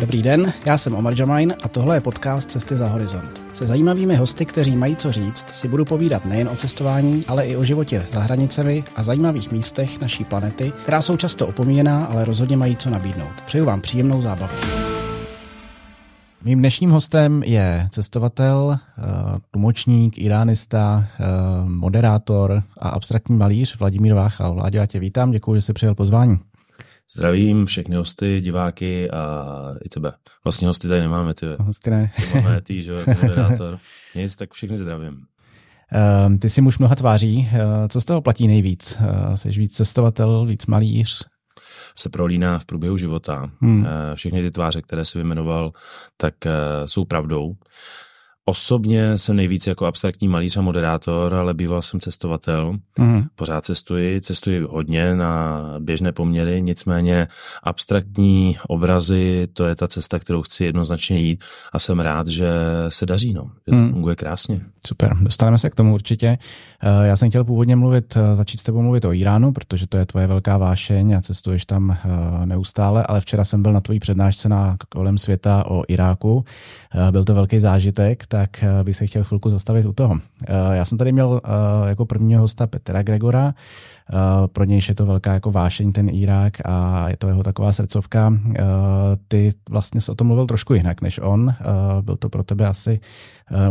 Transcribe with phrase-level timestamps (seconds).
[0.00, 3.42] Dobrý den, já jsem Omar Jamain a tohle je podcast Cesty za horizont.
[3.52, 7.56] Se zajímavými hosty, kteří mají co říct, si budu povídat nejen o cestování, ale i
[7.56, 12.56] o životě za hranicemi a zajímavých místech naší planety, která jsou často opomíjená, ale rozhodně
[12.56, 13.32] mají co nabídnout.
[13.46, 14.52] Přeju vám příjemnou zábavu.
[16.44, 19.02] Mým dnešním hostem je cestovatel, eh,
[19.50, 21.24] tlumočník, iránista, eh,
[21.64, 24.54] moderátor a abstraktní malíř Vladimír Váchal.
[24.54, 26.38] Vládě, já tě vítám, děkuji, že jsi přijel pozvání.
[27.12, 29.54] Zdravím všechny hosty, diváky a
[29.84, 30.12] i tebe.
[30.44, 31.46] Vlastně hosty tady nemáme, ty.
[31.58, 32.10] Hosty ne.
[32.34, 33.78] Máme ty, že jako moderátor.
[34.14, 35.26] Nic, tak všechny zdravím.
[36.28, 37.38] Uh, ty jsi muž mnoha tváří.
[37.52, 38.98] Uh, co z toho platí nejvíc?
[39.00, 41.26] Uh, jsi víc cestovatel, víc malíř?
[41.96, 43.50] Se prolíná v průběhu života.
[43.60, 43.86] Hmm.
[44.14, 45.72] Všechny ty tváře, které jsi vyjmenoval,
[46.16, 46.34] tak
[46.86, 47.56] jsou pravdou.
[48.48, 52.78] Osobně jsem nejvíc jako abstraktní malíř a moderátor, ale býval jsem cestovatel.
[52.98, 53.24] Mm.
[53.34, 57.28] Pořád cestuji, cestuji hodně na běžné poměry, nicméně
[57.62, 62.48] abstraktní obrazy, to je ta cesta, kterou chci jednoznačně jít a jsem rád, že
[62.88, 63.50] se daří, no.
[63.66, 63.86] Že mm.
[63.86, 64.60] to funguje krásně.
[64.86, 66.38] Super, dostaneme se k tomu určitě.
[66.82, 69.96] Eh, já jsem chtěl původně mluvit, eh, začít s tebou mluvit o Iránu, protože to
[69.96, 74.00] je tvoje velká vášeň a cestuješ tam eh, neustále, ale včera jsem byl na tvojí
[74.00, 76.44] přednášce na kolem světa o Iráku.
[77.10, 80.18] Byl to velký zážitek, tak bych se chtěl chvilku zastavit u toho.
[80.72, 81.40] Já jsem tady měl
[81.86, 83.54] jako prvního hosta Petra Gregora,
[84.52, 88.32] pro něj je to velká jako vášeň ten Irák a je to jeho taková srdcovka.
[89.28, 91.54] Ty vlastně se o tom mluvil trošku jinak než on.
[92.00, 93.00] Byl to pro tebe asi,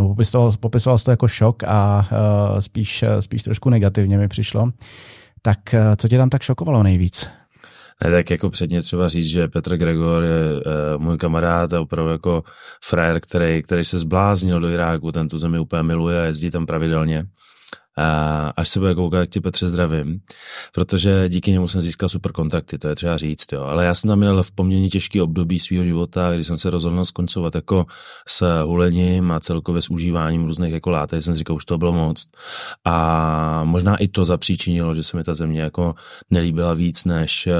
[0.07, 2.07] popisoval, popisoval to jako šok a
[2.59, 4.69] spíš, spíš trošku negativně mi přišlo.
[5.41, 5.59] Tak
[5.97, 7.29] co tě tam tak šokovalo nejvíc?
[8.03, 12.11] Ne, tak jako předně třeba říct, že Petr Gregor je uh, můj kamarád a opravdu
[12.11, 12.43] jako
[12.83, 16.65] frajer, který, který se zbláznil do Iráku, ten tu zemi úplně miluje a jezdí tam
[16.65, 17.25] pravidelně
[17.97, 20.19] a až se bude koukat, jak tě Petře zdravím,
[20.73, 23.63] protože díky němu jsem získal super kontakty, to je třeba říct, jo.
[23.63, 27.05] Ale já jsem tam měl v poměrně těžký období svého života, kdy jsem se rozhodl
[27.05, 27.85] skoncovat jako
[28.27, 32.25] s hulením a celkově s užíváním různých jako látek, jsem říkal, už to bylo moc.
[32.85, 35.95] A možná i to zapříčinilo, že se mi ta země jako
[36.29, 37.53] nelíbila víc, než eh,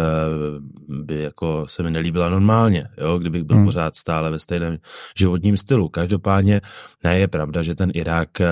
[0.90, 3.66] by jako se mi nelíbila normálně, jo, kdybych byl hmm.
[3.66, 4.78] pořád stále ve stejném
[5.18, 5.90] životním stylu.
[5.90, 6.62] Každopádně
[7.04, 8.48] ne, je pravda, že ten Irák eh,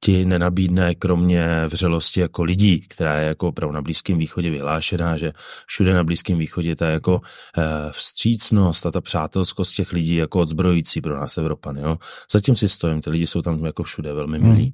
[0.00, 5.32] ti nenabídne kromě vřelosti jako lidí, která je jako opravdu na Blízkém východě vyhlášená, že
[5.66, 7.20] všude na Blízkém východě ta jako
[7.58, 11.80] eh, vstřícnost a ta přátelskost těch lidí jako odzbrojící pro nás Evropany.
[11.80, 11.98] Jo.
[12.32, 14.62] Zatím si stojím, ty lidi jsou tam jako všude velmi milí.
[14.62, 14.72] Hmm.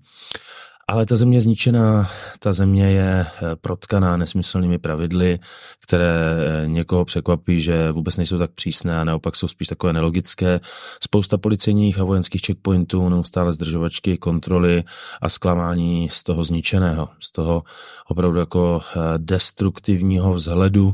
[0.88, 2.08] Ale ta země je zničená,
[2.38, 5.38] ta země je eh, protkaná nesmyslnými pravidly,
[5.80, 6.16] které
[6.64, 10.60] eh, někoho překvapí, že vůbec nejsou tak přísné a naopak jsou spíš takové nelogické.
[11.00, 14.84] Spousta policejních a vojenských checkpointů, neustále zdržovačky, kontroly
[15.20, 17.62] a zklamání z toho zničeného, z toho
[18.08, 20.92] opravdu jako eh, destruktivního vzhledu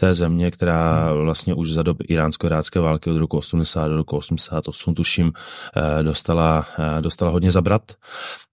[0.00, 4.94] té země, která vlastně už za dob iránsko-irácké války od roku 80 do roku 88,
[4.94, 5.32] tuším,
[6.02, 6.66] dostala,
[7.00, 7.82] dostala hodně zabrat.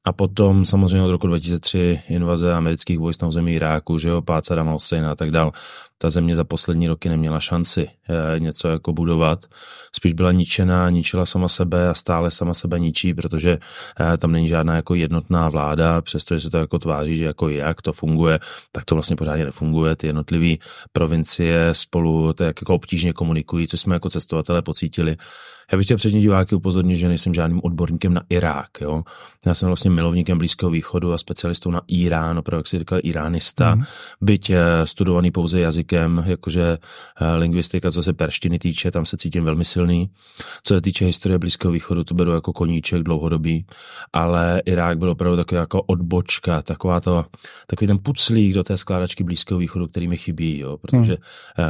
[0.07, 4.45] A potom samozřejmě od roku 2003 invaze amerických vojsk na území Iráku, že jo, pád
[4.45, 5.51] Saddam Hussein a tak dál.
[5.97, 9.45] Ta země za poslední roky neměla šanci eh, něco jako budovat.
[9.95, 13.57] Spíš byla ničená, ničila sama sebe a stále sama sebe ničí, protože
[13.99, 17.81] eh, tam není žádná jako jednotná vláda, přestože se to jako tváří, že jako jak
[17.81, 18.39] to funguje,
[18.71, 19.95] tak to vlastně pořádně nefunguje.
[19.95, 20.55] Ty jednotlivé
[20.93, 21.34] provincie
[21.71, 25.17] spolu to jako obtížně komunikují, co jsme jako cestovatelé pocítili.
[25.71, 28.69] Já bych chtěl přední diváky upozornit, že nejsem žádným odborníkem na Irák.
[28.81, 29.03] Jo?
[29.45, 33.75] Já jsem vlastně milovníkem Blízkého východu a specialistou na Irán, opravdu, jak si říkal, iránista,
[33.75, 33.83] mm.
[34.21, 36.77] byť eh, studovaný pouze jazykem, jakože
[37.21, 40.09] eh, lingvistika, co se perštiny týče, tam se cítím velmi silný.
[40.63, 43.65] Co se týče historie Blízkého východu, to beru jako koníček dlouhodobý,
[44.13, 47.25] ale Irák byl opravdu takový jako odbočka, taková to,
[47.67, 50.77] takový ten puclík do té skládačky Blízkého východu, který mi chybí, jo?
[50.77, 51.17] protože mm.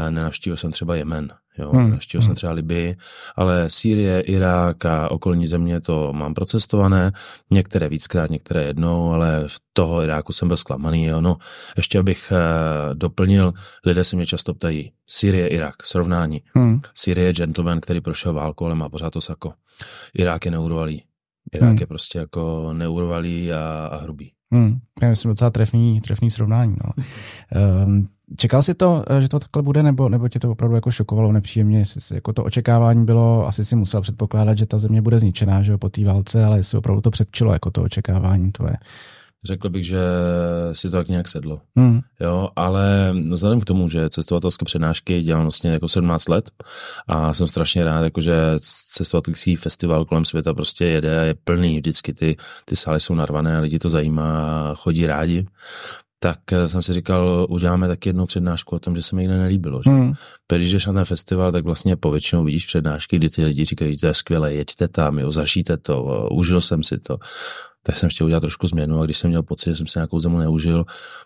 [0.10, 1.34] Nenavštívil jsem třeba Jemen.
[1.58, 1.98] Jo, hmm.
[2.02, 2.36] Jsem hmm.
[2.36, 2.96] třeba Libii,
[3.36, 7.12] ale Sýrie, Irák a okolní země to mám procestované,
[7.52, 11.06] některé víckrát, některé jednou, ale v toho Iráku jsem byl zklamaný.
[11.06, 11.22] Jo.
[11.22, 11.38] No,
[11.78, 13.54] ještě abych eh, doplnil,
[13.86, 16.42] lidé se mě často ptají, Sýrie, Irák, srovnání.
[16.56, 16.82] Hmm.
[16.94, 19.54] Sýrie je gentleman, který prošel válku, ale má pořád to sako.
[20.14, 21.04] Irák je neurvalý.
[21.54, 21.78] Irák hmm.
[21.82, 24.32] je prostě jako neurvalý a, a hrubý.
[24.52, 24.80] Hmm.
[25.02, 26.76] Já myslím docela trefný, trefný srovnání.
[26.84, 27.04] No.
[27.86, 30.92] Um, Čekal jsi to, eh, že to takhle bude, nebo, nebo tě to opravdu jako
[30.92, 31.80] šokovalo nepříjemně?
[31.80, 35.72] Jestli, jako to očekávání bylo, asi si musel předpokládat, že ta země bude zničená že
[35.72, 38.78] jo, po té válce, ale jestli opravdu to předčilo jako to očekávání tvoje.
[39.46, 40.00] Řekl bych, že
[40.74, 41.62] si to tak nějak sedlo.
[41.76, 42.02] Hmm.
[42.20, 46.52] Jo, ale vzhledem k tomu, že cestovatelské přednášky dělám vlastně jako 17 let
[47.08, 48.36] a jsem strašně rád, jako že
[48.92, 52.36] cestovatelský festival kolem světa prostě jede a je plný vždycky, ty,
[52.66, 55.46] ty sály jsou narvané a lidi to zajímá a chodí rádi,
[56.26, 59.38] tak eh, jsem si říkal, uděláme taky jednu přednášku o tom, že se mi někde
[59.38, 59.82] nelíbilo.
[59.84, 59.90] Že?
[59.90, 60.14] Hmm.
[60.56, 64.00] Když jdeš na ten festival, tak vlastně povětšinou vidíš přednášky, kdy ty lidi říkají, že
[64.00, 67.18] to je skvělé, jeďte tam, jo, zažijte to, užil jsem si to.
[67.84, 70.20] Tak jsem chtěl udělat trošku změnu a když jsem měl pocit, že jsem se nějakou
[70.20, 70.86] zemu neužil,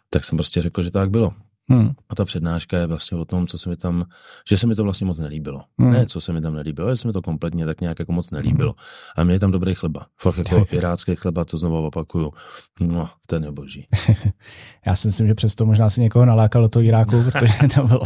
[0.10, 1.34] tak jsem prostě řekl, že tak bylo.
[1.69, 1.92] Hmm.
[2.10, 4.06] A ta přednáška je vlastně o tom, co se mi tam,
[4.50, 5.62] že se mi to vlastně moc nelíbilo.
[5.77, 5.92] Hmm.
[5.92, 8.31] Ne, co se mi tam nelíbilo, že se mi to kompletně tak nějak jako moc
[8.31, 8.71] nelíbilo.
[8.77, 9.21] Hmm.
[9.21, 10.06] A mě je tam dobrý chleba.
[10.21, 12.33] Fakt jako irácký chleba, to znovu opakuju.
[12.80, 13.88] No, ten je boží.
[14.86, 18.04] Já si myslím, že přesto možná si někoho nalákal do toho Iráku, protože to bylo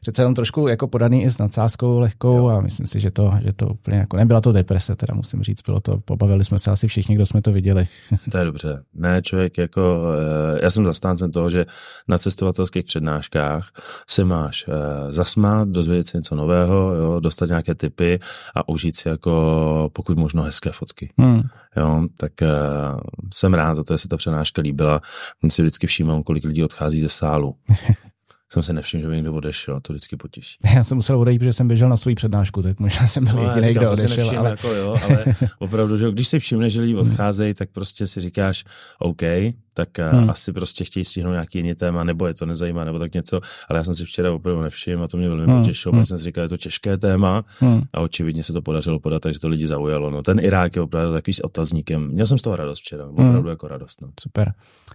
[0.00, 2.48] přece jenom trošku jako podaný i s nadsázkou lehkou jo.
[2.48, 5.62] a myslím si, že to, že to úplně jako nebyla to deprese, teda musím říct,
[5.62, 7.88] bylo to, pobavili jsme se asi všichni, kdo jsme to viděli.
[8.30, 8.82] to je dobře.
[8.94, 10.06] Ne, člověk jako,
[10.56, 11.66] eh, já jsem zastáncem toho, že
[12.08, 13.70] na cestovatelských přednáškách
[14.08, 18.20] se máš eh, zasmát, dozvědět si něco nového, jo, dostat nějaké typy
[18.54, 21.12] a užít si jako pokud možno hezké fotky.
[21.18, 21.42] Hmm.
[21.76, 22.48] Jo, tak eh,
[23.34, 25.00] jsem rád za to, že se ta přednáška líbila.
[25.42, 27.54] Mě si vždycky všímám, kolik lidí odchází ze sálu.
[28.50, 30.58] jsem se nevšiml, že by někdo odešel, to vždycky potěší.
[30.74, 33.42] Já jsem musel odejít, protože jsem běžel na svou přednášku, tak možná jsem byl no,
[33.42, 34.38] jediný, kdo odešel.
[34.38, 34.50] Ale...
[34.50, 35.24] Jako jo, ale
[35.58, 38.64] opravdu, že když si všimne, že lidi odcházejí, tak prostě si říkáš,
[38.98, 39.22] OK,
[39.76, 40.30] tak eh, hmm.
[40.30, 43.78] asi prostě chtějí stihnout nějaký jiný téma, nebo je to nezajímá, nebo tak něco, ale
[43.78, 45.60] já jsem si včera opravdu nevšiml a to mě velmi hmm.
[45.60, 46.04] potěšilo, hmm.
[46.04, 47.82] jsem si říkal, je to těžké téma hmm.
[47.92, 50.10] a očividně se to podařilo podat, takže to lidi zaujalo.
[50.10, 52.08] No, ten Irák je opravdu takový s otazníkem.
[52.08, 53.28] Měl jsem z toho radost včera, hmm.
[53.28, 54.02] opravdu jako radost.
[54.02, 54.08] No.
[54.20, 54.52] Super.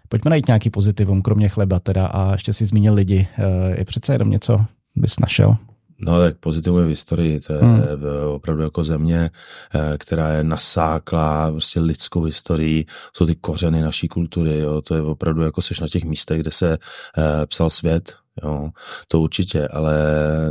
[0.10, 3.28] Pojďme najít nějaký pozitivum, kromě chleba teda a ještě si zmínil lidi.
[3.38, 5.56] Eh, je přece jenom něco bys našel?
[6.02, 7.84] No tak pozitivně v historii, to je hmm.
[8.28, 9.30] opravdu jako země,
[9.76, 15.02] eh, která je nasáklá prostě lidskou historií, jsou ty kořeny naší kultury, jo, to je
[15.02, 16.78] opravdu jako seš na těch místech, kde se
[17.18, 18.70] eh, psal svět, Jo,
[19.08, 19.98] to určitě, ale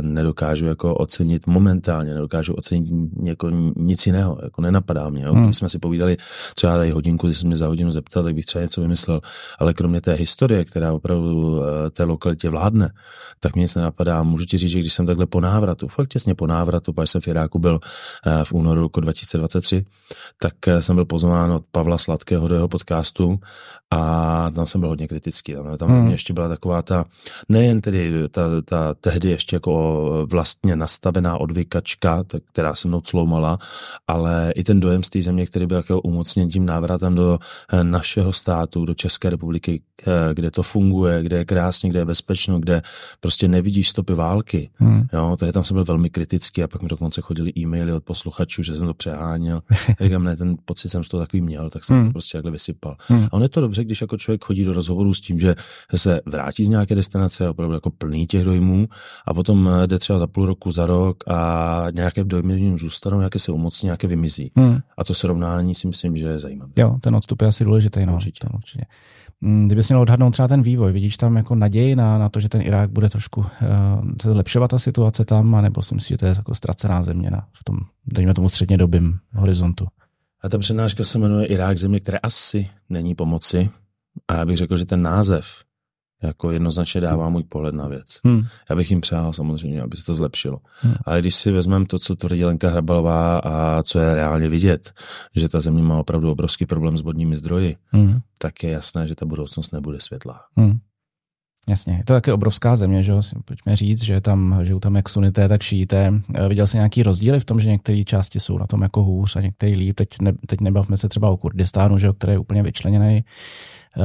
[0.01, 2.93] nedokážu jako ocenit momentálně, nedokážu ocenit
[3.23, 5.23] jako nic jiného, jako nenapadá mě.
[5.23, 5.33] Jo.
[5.33, 5.45] Hmm.
[5.45, 6.17] Když jsme si povídali
[6.55, 9.21] třeba tady hodinku, když jsem mě za hodinu zeptal, tak bych třeba něco vymyslel,
[9.59, 12.93] ale kromě té historie, která opravdu eh, té lokalitě vládne,
[13.39, 14.23] tak mě nic nenapadá.
[14.23, 17.21] Můžu ti říct, že když jsem takhle po návratu, fakt těsně po návratu, pak jsem
[17.21, 17.79] v Iráku byl
[18.27, 19.85] eh, v únoru roku 2023,
[20.39, 23.39] tak eh, jsem byl pozván od Pavla Sladkého do jeho podcastu
[23.91, 25.53] a tam jsem byl hodně kritický.
[25.53, 26.11] Tam, tam hmm.
[26.11, 27.05] ještě byla taková ta,
[27.71, 33.59] nejen tedy ta, ta tehdy ještě jako vlastně nastavená odvykačka, tak, která se mnou cloumala,
[34.07, 37.39] ale i ten dojem z té země, který byl jako umocněn tím návratem do
[37.73, 42.05] eh, našeho státu, do České republiky, eh, kde to funguje, kde je krásně, kde je
[42.05, 42.81] bezpečno, kde
[43.19, 44.69] prostě nevidíš stopy války.
[44.75, 45.07] Hmm.
[45.13, 48.63] Jo, takže tam jsem byl velmi kritický a pak mi dokonce chodili e-maily od posluchačů,
[48.63, 49.61] že jsem to přeháněl.
[50.01, 52.05] Říkám, ne, ten pocit jsem z toho takový měl, tak jsem hmm.
[52.05, 52.95] to prostě takhle vysypal.
[53.07, 53.23] Hmm.
[53.23, 55.55] A on je to dobře, když jako člověk chodí do rozhovoru s tím, že
[55.95, 58.87] se vrátí z nějaké destinace, opravdu jako plný těch dojmů
[59.27, 62.77] a potom eh, jde třeba za půl roku, za rok a nějaké dojmy v něm
[62.77, 64.51] zůstanou, nějaké se umocní, nějaké vymizí.
[64.55, 64.79] Hmm.
[64.97, 66.71] A to srovnání si myslím, že je zajímavé.
[66.75, 68.05] Jo, ten odstup je asi důležitý.
[68.05, 68.47] No, určitě.
[68.47, 68.85] To určitě.
[69.41, 72.49] Mm, kdybys měl odhadnout třeba ten vývoj, vidíš tam jako naději na, na to, že
[72.49, 73.47] ten Irák bude trošku uh,
[74.21, 77.47] se zlepšovat ta situace tam, anebo si myslíš, že to je jako ztracená země na,
[77.53, 79.87] v tom, dejme tomu středně dobým horizontu?
[80.43, 83.69] A ta přednáška se jmenuje Irák země, které asi není pomoci.
[84.27, 85.45] A já bych řekl, že ten název
[86.23, 88.19] jako jednoznačně dává můj pohled na věc.
[88.25, 88.43] Hmm.
[88.69, 90.57] Já bych jim přál samozřejmě, aby se to zlepšilo.
[90.81, 90.93] Hmm.
[91.05, 94.93] Ale když si vezmeme to, co tvrdí Lenka Hrabalová a co je reálně vidět,
[95.35, 98.19] že ta země má opravdu obrovský problém s vodními zdroji, hmm.
[98.37, 100.39] tak je jasné, že ta budoucnost nebude světlá.
[100.55, 100.79] Hmm.
[101.67, 105.09] Jasně, je to také obrovská země, že jo, pojďme říct, že tam, žijou tam jak
[105.09, 106.13] sunité, tak šíité.
[106.35, 109.35] Eh, viděl jsi nějaký rozdíly v tom, že některé části jsou na tom jako hůř
[109.35, 109.95] a některé líp.
[109.95, 113.23] Teď, ne, teď nebavme se třeba o Kurdistánu, že jo, který je úplně vyčleněný.
[113.97, 114.03] Uh,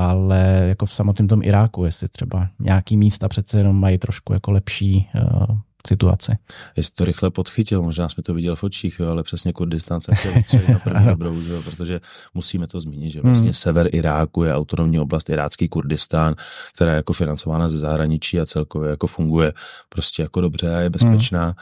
[0.00, 4.50] ale jako v samotném tom Iráku, jestli třeba nějaký místa přece jenom mají trošku jako
[4.50, 6.32] lepší uh, situaci.
[6.76, 10.14] Jestli to rychle podchytil, možná jsme to viděl v očích, jo, ale přesně Kurdistán se
[10.14, 12.00] chtěl vystřelit na první dobrou, že jo, protože
[12.34, 13.52] musíme to zmínit, že vlastně hmm.
[13.52, 16.34] sever Iráku je autonomní oblast irácký Kurdistán,
[16.74, 19.52] která je jako financována ze zahraničí a celkově jako funguje
[19.88, 21.54] prostě jako dobře a je bezpečná.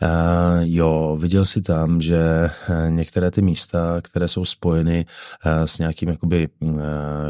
[0.00, 0.10] Hmm.
[0.12, 5.06] Uh, jo, viděl si tam, že eh, některé ty místa, které jsou spojeny
[5.46, 6.78] uh, s nějakým jakoby uh,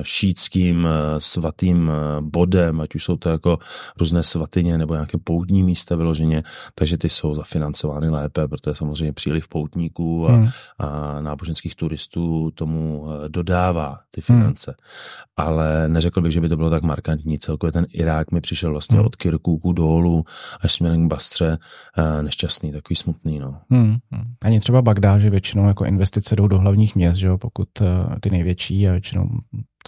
[0.02, 3.58] šítským uh, svatým uh, bodem, ať už jsou to jako
[4.00, 6.42] různé svatyně nebo nějaké poutní místa vyložené vyloženě,
[6.74, 10.48] takže ty jsou zafinancovány lépe, protože samozřejmě příliv poutníků a, hmm.
[10.78, 14.70] a náboženských turistů tomu eh, dodává ty finance.
[14.70, 15.46] Hmm.
[15.46, 17.38] Ale neřekl bych, že by to bylo tak markantní.
[17.38, 19.06] Celkově ten Irák mi přišel vlastně hmm.
[19.06, 20.24] od Kirkuku dolů
[20.60, 21.58] až směrem k Bastře
[21.98, 23.38] eh, nešťastný, takový smutný.
[23.38, 23.60] No.
[23.70, 23.96] Hmm.
[24.44, 27.38] Ani třeba Bagdá, že většinou jako investice jdou do hlavních měst, že jo?
[27.38, 29.28] pokud eh, ty největší a většinou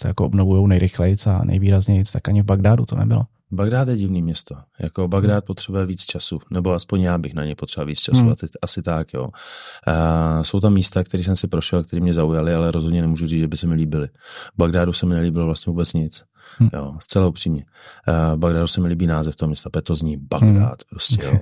[0.01, 3.25] se jako obnovují nejrychleji a nejvýrazněji, tak ani v Bagdádu to nebylo.
[3.51, 4.55] Bagdád je divný město.
[4.81, 8.33] Jako Bagdád potřebuje víc času, nebo aspoň já bych na ně potřeboval víc času, hmm.
[8.33, 9.23] asi, asi tak, jo.
[9.25, 13.41] Uh, jsou tam místa, které jsem si prošel, které mě zaujaly, ale rozhodně nemůžu říct,
[13.41, 14.09] že by se mi líbily.
[14.55, 16.25] V Bagdádu se mi nelíbilo vlastně vůbec nic.
[16.59, 16.71] Hmm.
[16.73, 17.65] Jo, zcela upřímně.
[18.09, 20.89] Uh, Bagdádu se mi líbí název toho města, to zní Bagdád, hmm.
[20.91, 21.39] prostě, jo.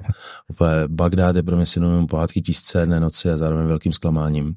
[0.49, 4.55] Úplně, Bagdád je pro mě synonymum pohádky tisíce jedné noci a zároveň velkým zklamáním.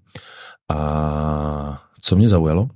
[0.69, 2.67] A co mě zaujalo,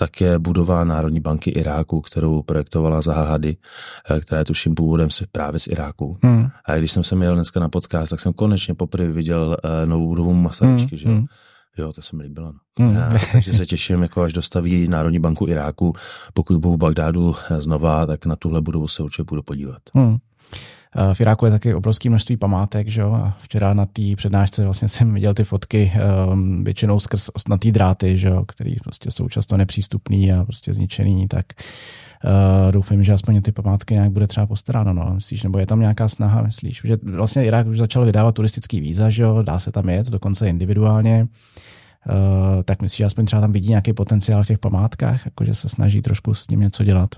[0.00, 5.60] tak je budova Národní banky Iráku, kterou projektovala Zaha eh, která je tuším původem právě
[5.60, 6.18] z Iráku.
[6.22, 6.48] Hmm.
[6.64, 10.08] A když jsem se měl dneska na podcast, tak jsem konečně poprvé viděl uh, novou
[10.08, 10.98] budovu Masaryčky, hmm.
[10.98, 11.14] že jo.
[11.14, 11.26] Hmm.
[11.78, 12.52] Jo, to se mi líbilo.
[12.52, 12.86] No.
[12.86, 12.96] Hmm.
[12.96, 15.94] Já, takže se těším, jako až dostaví Národní banku Iráku,
[16.32, 19.82] pokud budou v Bagdádu eh, znova, tak na tuhle budovu se určitě budu podívat.
[19.94, 20.16] Hmm.
[20.96, 23.12] Eh, v Iráku je taky obrovské množství památek, že jo?
[23.12, 25.92] A včera na té přednášce vlastně jsem viděl ty fotky
[26.32, 28.44] um, většinou skrz ostnatý dráty, že jo?
[28.44, 31.46] Který prostě jsou často nepřístupný a prostě zničený, tak
[32.24, 35.10] uh, doufám, že aspoň ty památky nějak bude třeba postaráno, no.
[35.14, 36.80] Myslíš, nebo je tam nějaká snaha, myslíš?
[36.84, 39.42] Že vlastně Irák už začal vydávat turistický víza, že jo?
[39.42, 41.26] Dá se tam jet, dokonce individuálně.
[42.08, 45.68] Uh, tak myslíš, že aspoň třeba tam vidí nějaký potenciál v těch památkách, jakože se
[45.68, 47.14] snaží trošku s ním něco dělat?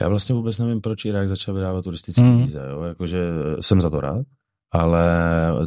[0.00, 2.38] Já vlastně vůbec nevím, proč Irák začal vydávat turistické mm.
[2.38, 2.62] víze.
[2.70, 2.82] Jo?
[2.82, 3.18] Jakože
[3.60, 4.26] jsem za to rád,
[4.72, 5.08] ale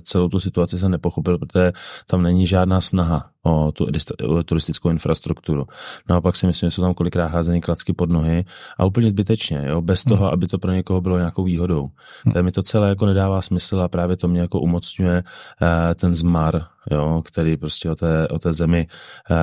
[0.03, 1.71] celou tu situaci jsem nepochopil, protože
[2.07, 3.87] tam není žádná snaha o tu
[4.27, 5.65] o turistickou infrastrukturu.
[6.09, 8.45] No a pak si myslím, že jsou tam kolikrát házený klacky pod nohy
[8.77, 9.81] a úplně zbytečně, jo?
[9.81, 10.33] bez toho, hmm.
[10.33, 11.89] aby to pro někoho bylo nějakou výhodou.
[12.25, 12.45] Hmm.
[12.45, 15.23] Mi to celé jako nedává smysl a právě to mě jako umocňuje
[15.61, 17.21] uh, ten zmar, jo?
[17.25, 18.87] který prostě o té, o té zemi
[19.31, 19.37] uh,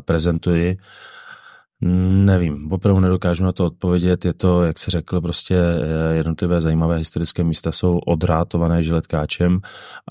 [0.00, 0.76] prezentuji.
[1.82, 4.24] Nevím, opravdu nedokážu na to odpovědět.
[4.24, 9.60] Je to, jak se řekl, prostě eh, jednotlivé zajímavé historické místa jsou odrátované žiletkáčem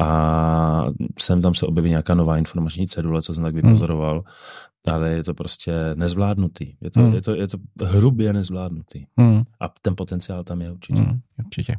[0.02, 0.86] a
[1.20, 4.96] sem tam se objeví nějaká nová informační cedule, co jsem tak vypozoroval, hmm.
[4.96, 6.76] ale je to prostě nezvládnutý.
[6.82, 7.14] Je to, hmm.
[7.14, 9.06] je to, je to hrubě nezvládnutý.
[9.18, 9.44] Hmm.
[9.60, 11.02] A ten potenciál tam je určitě.
[11.02, 11.20] Hmm.
[11.46, 11.76] Určitě.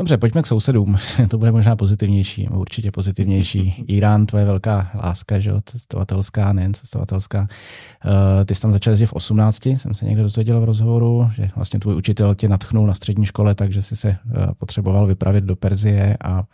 [0.00, 0.96] Dobře, pojďme k sousedům.
[1.28, 3.84] to bude možná pozitivnější, určitě pozitivnější.
[3.88, 7.40] Irán, tvoje velká láska, že jo, cestovatelská, nejen cestovatelská.
[7.40, 11.48] Uh, ty jsi tam začal jezdit v 18, jsem se někde dozvěděl v rozhovoru, že
[11.56, 15.56] vlastně tvůj učitel tě natchnul na střední škole, takže jsi se uh, potřeboval vypravit do
[15.56, 16.44] Perzie a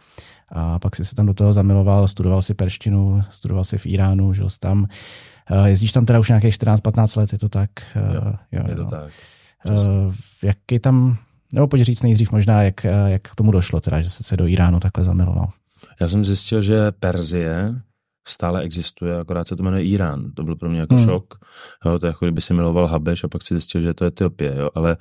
[0.49, 4.35] a pak si se tam do toho zamiloval, studoval si perštinu, studoval si v Iránu,
[4.35, 4.87] žil jsi tam.
[5.51, 7.71] Uh, jezdíš tam teda už nějakých 14-15 let, je to tak?
[8.15, 8.89] Jo, jo, je to jo.
[8.91, 9.11] tak.
[10.43, 11.19] Jaký tam
[11.57, 14.47] nebo pojď říct nejdřív možná, jak, jak k tomu došlo, teda, že jsi se do
[14.47, 15.49] Iránu takhle zamiloval.
[16.01, 17.75] Já jsem zjistil, že Perzie
[18.29, 20.33] stále existuje, akorát se to jmenuje Irán.
[20.33, 21.05] To byl pro mě jako hmm.
[21.05, 21.35] šok.
[21.85, 24.05] Jo, to je jako kdyby si miloval Habeš a pak si zjistil, že je to
[24.05, 24.57] Etiopie.
[24.57, 24.97] Jo, ale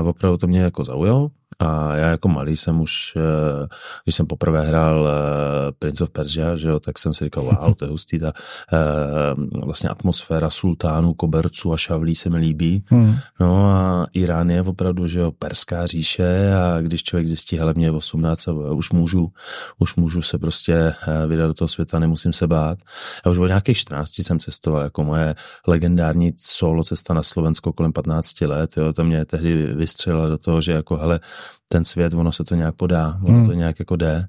[0.00, 1.30] uh, opravdu to mě jako zaujalo.
[1.58, 3.66] A já jako malý jsem už, eh,
[4.04, 7.74] když jsem poprvé hrál eh, Prince of Persia, že jo, tak jsem si říkal, wow,
[7.74, 8.32] to je hustý, ta
[8.72, 12.84] eh, vlastně atmosféra sultánů, koberců a šavlí se mi líbí.
[12.86, 13.14] Hmm.
[13.40, 17.86] No a Irán je opravdu, že jo, perská říše a když člověk zjistí, hele, mě
[17.86, 19.32] je 18 a už můžu,
[19.78, 20.94] už můžu se prostě
[21.26, 22.78] vydat do toho světa, nemusím se bát.
[23.26, 25.34] Já už od nějakých 14 jsem cestoval, jako moje
[25.66, 30.60] legendární solo cesta na Slovensko kolem 15 let, jo, to mě tehdy vystřelilo do toho,
[30.60, 31.20] že jako, hele,
[31.68, 33.46] ten svět, ono se to nějak podá, ono hmm.
[33.46, 34.28] to nějak jako jde,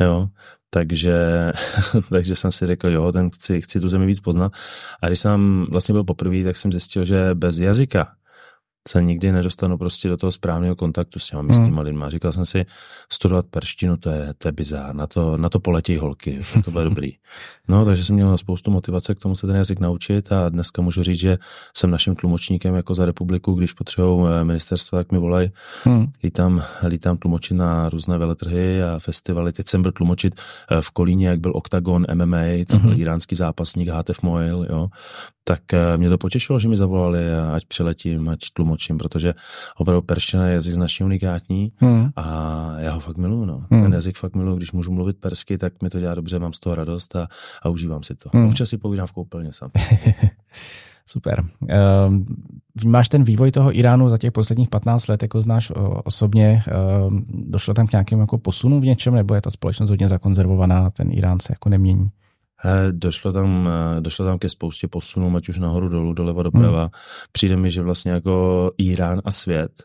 [0.00, 0.28] jo.
[0.70, 1.16] Takže,
[2.10, 4.52] takže jsem si řekl, jo, ten chci, chci tu zemi víc poznat.
[5.02, 8.17] A když jsem vlastně byl poprvé, tak jsem zjistil, že bez jazyka
[8.88, 11.84] se nikdy nedostanu prostě do toho správného kontaktu s těma místníma hmm.
[11.84, 12.10] lidma.
[12.10, 12.66] Říkal jsem si,
[13.12, 16.84] studovat perštinu, to je, to je bizár, na to, na to poletí holky, to bude
[16.84, 17.12] dobrý.
[17.68, 21.02] No, takže jsem měl spoustu motivace k tomu se ten jazyk naučit a dneska můžu
[21.02, 21.38] říct, že
[21.76, 25.50] jsem naším tlumočníkem jako za republiku, když potřebují eh, ministerstva, tak mi volají.
[25.84, 26.06] Hmm.
[26.24, 29.52] Lítám, lítám tlumočit na různé veletrhy a festivaly.
[29.52, 30.40] Teď jsem byl tlumočit
[30.70, 33.00] eh, v Kolíně, jak byl Octagon MMA, tam byl hmm.
[33.00, 34.88] iránský zápasník HTF Moil, jo
[35.48, 37.18] tak eh, mě to potěšilo, že mi zavolali,
[37.54, 39.34] ať přiletím, ať tlumočím, protože
[39.76, 42.10] opravdu perština je jazyk značně unikátní hmm.
[42.16, 43.44] a já ho fakt miluju.
[43.44, 43.66] No.
[43.70, 43.82] Hmm.
[43.82, 46.58] Ten jazyk fakt miluju, když můžu mluvit persky, tak mi to dělá dobře, mám z
[46.58, 47.28] toho radost a,
[47.62, 48.30] a užívám si to.
[48.32, 48.48] Hmm.
[48.48, 49.70] Občas si povídám v koupelně sám.
[51.06, 51.44] Super.
[52.08, 52.26] Um,
[52.74, 55.72] vnímáš ten vývoj toho Iránu za těch posledních 15 let, jako znáš
[56.04, 56.62] osobně,
[57.06, 60.90] um, došlo tam k nějakým jako posunu v něčem, nebo je ta společnost hodně zakonzervovaná,
[60.90, 62.10] ten Irán se jako nemění?
[62.90, 63.68] Došlo tam,
[64.00, 66.80] došlo tam ke spoustě posunů, ať už nahoru, dolů, doleva, doprava.
[66.80, 66.90] Hmm.
[67.32, 69.82] Přijde mi, že vlastně jako Irán a svět,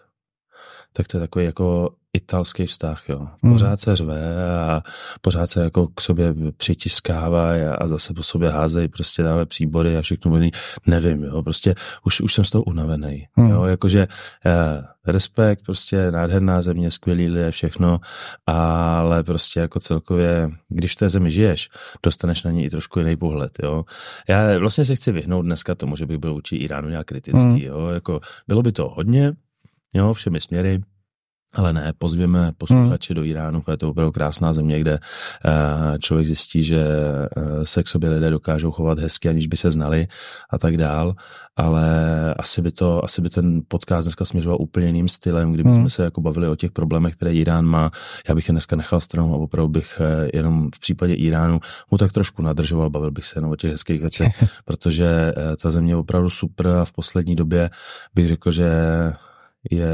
[0.94, 3.28] tak to je takový jako italský vztah, jo.
[3.44, 3.54] Hmm.
[3.54, 4.82] Pořád se řve a
[5.22, 10.02] pořád se jako k sobě přitiskává a zase po sobě házejí prostě dále příbory a
[10.02, 10.52] všechno možný.
[10.88, 13.50] Nevím, jo, prostě už, už jsem z toho unavený, hmm.
[13.50, 14.08] jo, jakože
[14.46, 18.00] eh, respekt, prostě nádherná země, skvělý lidé, všechno,
[18.48, 21.70] ale prostě jako celkově, když v té zemi žiješ,
[22.04, 23.86] dostaneš na ní i trošku jiný pohled, jo.
[24.30, 27.58] Já vlastně se chci vyhnout dneska tomu, že bych byl učí Iránu nějak kritický, hmm.
[27.58, 29.34] jo, jako bylo by to hodně,
[29.94, 30.82] jo, všemi směry,
[31.54, 33.16] ale ne, pozvěme posluchače hmm.
[33.16, 36.86] do Iránu, je to opravdu krásná země, kde uh, člověk zjistí, že
[37.38, 40.08] uh, se k sobě lidé dokážou chovat hezky, aniž by se znali
[40.50, 41.16] a tak dál,
[41.56, 41.86] ale
[42.34, 45.80] asi by to, asi by ten podcast dneska směřoval úplně jiným stylem, kdyby hmm.
[45.80, 47.92] jsme se jako bavili o těch problémech, které Irán má.
[48.30, 51.60] Já bych je dneska nechal stranou a opravdu bych uh, jenom v případě Iránu
[51.92, 55.92] mu tak trošku nadržoval, bavil bych se jenom o těch hezkých věcech, protože ta země
[55.92, 57.70] je opravdu super a v poslední době
[58.16, 58.70] bych řekl, že
[59.72, 59.88] je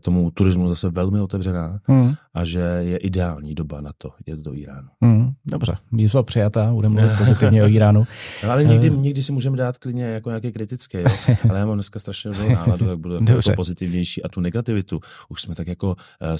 [0.00, 2.14] tomu turismu zase velmi otevřená hmm.
[2.34, 4.88] a že je ideální doba na to jet do Iránu.
[5.02, 8.06] Hmm, dobře, výzva přijatá, budeme mluvit pozitivně o Iránu.
[8.44, 8.90] No, ale někdy, eh.
[8.90, 11.06] někdy si můžeme dát klidně jako nějaký kritický, jo?
[11.50, 15.00] ale já mám dneska strašně dobrou náladu, jak budu jako, jako pozitivnější a tu negativitu
[15.28, 15.96] už jsme tak jako uh,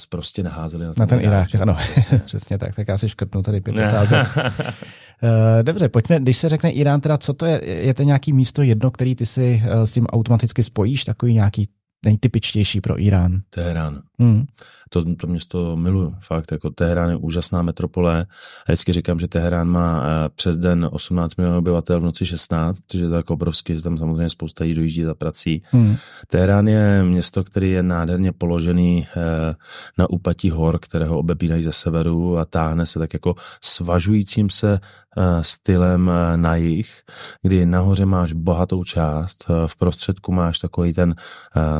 [0.08, 1.54] prostě naházeli na ten, na ten Irák.
[1.54, 2.18] Ano, přesně.
[2.26, 4.28] přesně tak, tak já si škrtnu tady pět otázek.
[4.36, 8.62] Uh, dobře, pojďme, když se řekne Irán, teda co to je, je to nějaký místo
[8.62, 11.68] jedno, který ty si s tím automaticky spojíš, takový nějaký
[12.04, 13.42] nejtypičtější pro Irán?
[13.50, 14.02] Teherán.
[14.18, 14.46] Hmm.
[14.88, 18.26] To, to město miluju, fakt, jako Teherán je úžasná metropole.
[18.66, 22.78] A vždycky říkám, že Teherán má eh, přes den 18 milionů obyvatel, v noci 16,
[22.86, 25.62] což je to jako obrovský, že tam samozřejmě spousta lidí dojíždí za prací.
[25.70, 25.96] Hmm.
[26.26, 29.54] Teherán je město, který je nádherně položený eh,
[29.98, 34.80] na úpatí hor, které ho obepínají ze severu a táhne se tak jako svažujícím se
[35.16, 37.02] eh, stylem na jih,
[37.42, 41.14] kdy nahoře máš bohatou část, v prostředku máš takový ten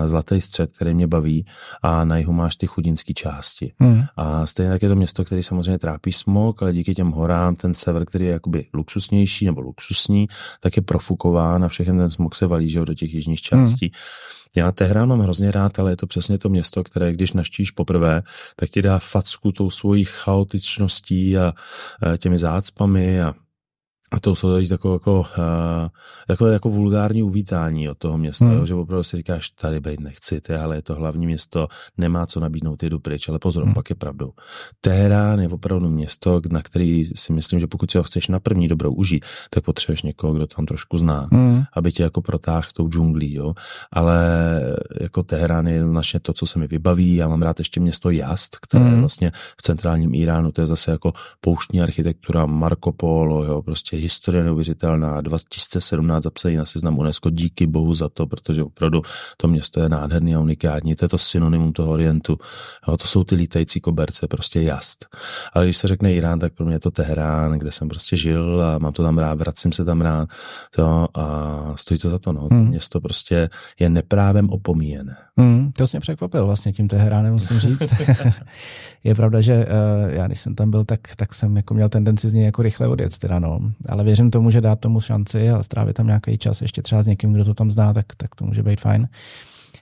[0.06, 1.46] zlatý střed, který mě baví
[1.82, 2.66] a na jihu máš ty
[2.98, 3.72] chudinské části.
[3.78, 4.02] Hmm.
[4.16, 7.74] A stejně tak je to město, který samozřejmě trápí smog, ale díky těm horám ten
[7.74, 10.26] sever, který je jakoby luxusnější nebo luxusní,
[10.60, 13.86] tak je profukován a všechny ten smog se valí že, do těch jižních částí.
[13.86, 14.00] Hmm.
[14.56, 18.22] Já Tehrán mám hrozně rád, ale je to přesně to město, které když naštíš poprvé,
[18.56, 21.52] tak ti dá facku tou svojí chaotičností a
[22.18, 23.34] těmi zácpami a
[24.10, 25.24] a to jsou takové jako,
[26.28, 28.56] jako, jako vulgární uvítání od toho města, hmm.
[28.56, 32.26] jo, že opravdu si říkáš, tady být nechci, ty, ale je to hlavní město, nemá
[32.26, 33.74] co nabídnout, jdu pryč, ale pozor, hmm.
[33.74, 34.32] pak je pravdou.
[34.80, 38.68] Teherán je opravdu město, na který si myslím, že pokud si ho chceš na první
[38.68, 41.62] dobrou užít, tak potřebuješ někoho, kdo tam trošku zná, hmm.
[41.72, 43.54] aby tě jako protáhl tou džunglí, jo.
[43.92, 44.18] Ale
[45.00, 47.14] jako Teherán je vlastně to, co se mi vybaví.
[47.14, 48.94] Já mám rád ještě město Jast, které hmm.
[48.94, 53.97] je vlastně v centrálním Iránu, to je zase jako pouštní architektura, Marco Polo, jo, prostě
[53.98, 59.02] historie neuvěřitelná, 2017 zapsaný na seznam UNESCO, díky bohu za to, protože opravdu
[59.37, 62.38] to město je nádherný a unikátní, to je to synonymum toho Orientu,
[62.88, 65.06] jo, to jsou ty lítající koberce, prostě jast.
[65.52, 68.62] Ale když se řekne Irán, tak pro mě je to Teherán, kde jsem prostě žil
[68.62, 70.28] a mám to tam rád, vracím se tam rád
[70.70, 72.48] to, a stojí to za to, no.
[72.50, 72.68] Hmm.
[72.68, 75.16] Město prostě je neprávem opomíjené.
[75.37, 77.92] Hmm, to mě překvapil vlastně tím Teheránem, musím říct.
[79.04, 82.30] je pravda, že uh, já když jsem tam byl, tak, tak jsem jako měl tendenci
[82.30, 85.62] z něj jako rychle odjet, teda no ale věřím tomu, že dát tomu šanci a
[85.62, 88.44] strávit tam nějaký čas ještě třeba s někým, kdo to tam zná, tak, tak to
[88.44, 89.09] může být fajn.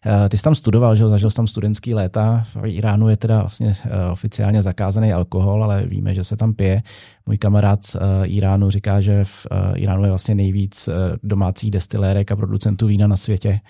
[0.06, 2.44] Eh, ty jsi tam studoval, že zažil jsi tam studentský léta.
[2.54, 6.82] V Iránu je teda vlastně eh, oficiálně zakázaný alkohol, ale víme, že se tam pije.
[7.26, 10.88] Můj kamarád z eh, Iránu říká, že v Iránu je vlastně nejvíc
[11.22, 13.60] domácích destilérek a producentů vína na světě.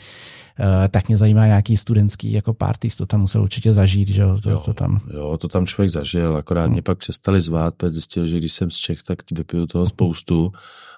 [0.61, 4.39] Eh, tak mě zajímá nějaký studentský jako party, to tam musel určitě zažít, že jo,
[4.43, 5.01] to, jo, to tam.
[5.15, 6.73] Jo, to tam člověk zažil, akorát hmm.
[6.73, 10.53] mě pak přestali zvát, protože zjistil, že když jsem z Čech, tak vypiju toho spoustu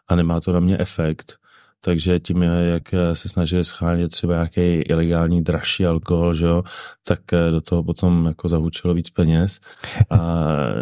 [0.08, 1.38] a nemá to na mě efekt
[1.84, 6.62] takže tím, jak se snažili schánět třeba nějaký ilegální dražší alkohol, že jo,
[7.06, 9.60] tak eh, do toho potom jako zahučilo víc peněz
[10.10, 10.18] a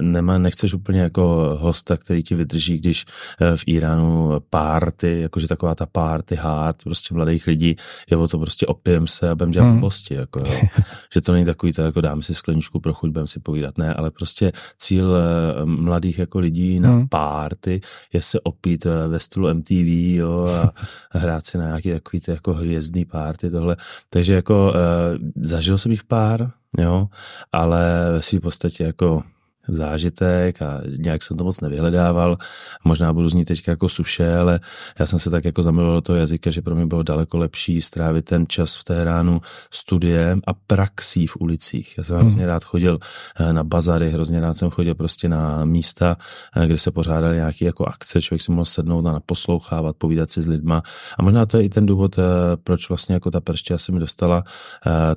[0.01, 3.05] nemá, nechceš úplně jako hosta, který ti vydrží, když
[3.41, 7.77] eh, v Iránu párty, jakože taková ta party hard, prostě mladých lidí,
[8.11, 9.81] je o to prostě opijem se a budem dělat hmm.
[9.81, 10.61] posti, jako jo.
[11.15, 13.95] že to není takový to, jako dám si skleničku pro chuť, budem si povídat, ne,
[13.95, 17.09] ale prostě cíl eh, mladých jako lidí na hmm.
[17.09, 17.81] párty
[18.13, 22.53] je se opít ve stylu MTV, jo, a hrát si na nějaký takový ty jako
[22.53, 23.77] hvězdný párty tohle.
[24.11, 27.09] Takže jako uh, zažil jsem jich pár, jo,
[27.53, 29.23] ale ve své podstatě jako
[29.69, 32.39] zážitek a nějak jsem to moc nevyhledával.
[32.85, 34.61] Možná budu znít teď jako suše, ale
[34.99, 37.83] já jsem se tak jako zamiloval do toho jazyka, že pro mě bylo daleko lepší
[37.83, 41.95] strávit ten čas v Teheránu studiem a praxí v ulicích.
[41.99, 42.25] Já jsem hmm.
[42.25, 42.99] hrozně rád chodil
[43.41, 46.17] eh, na bazary, hrozně rád jsem chodil prostě na místa,
[46.57, 50.43] eh, kde se pořádaly nějaké jako akce, člověk si mohl sednout a poslouchávat, povídat si
[50.43, 50.83] s lidma.
[51.19, 52.23] A možná to je i ten důvod, eh,
[52.65, 54.45] proč vlastně jako ta pršťa se mi dostala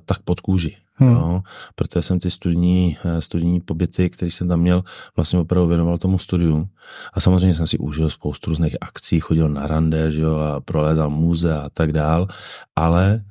[0.05, 0.77] tak pod kůži.
[0.99, 1.11] Hmm.
[1.11, 1.41] Jo,
[1.75, 4.83] protože jsem ty studijní, eh, studijní pobyty, které jsem tam měl,
[5.15, 6.67] vlastně opravdu věnoval tomu studiu.
[7.13, 11.09] A samozřejmě jsem si užil spoustu různých akcí, chodil na rande, že jo, a prolézal
[11.09, 12.27] muzea a tak dál,
[12.75, 13.23] ale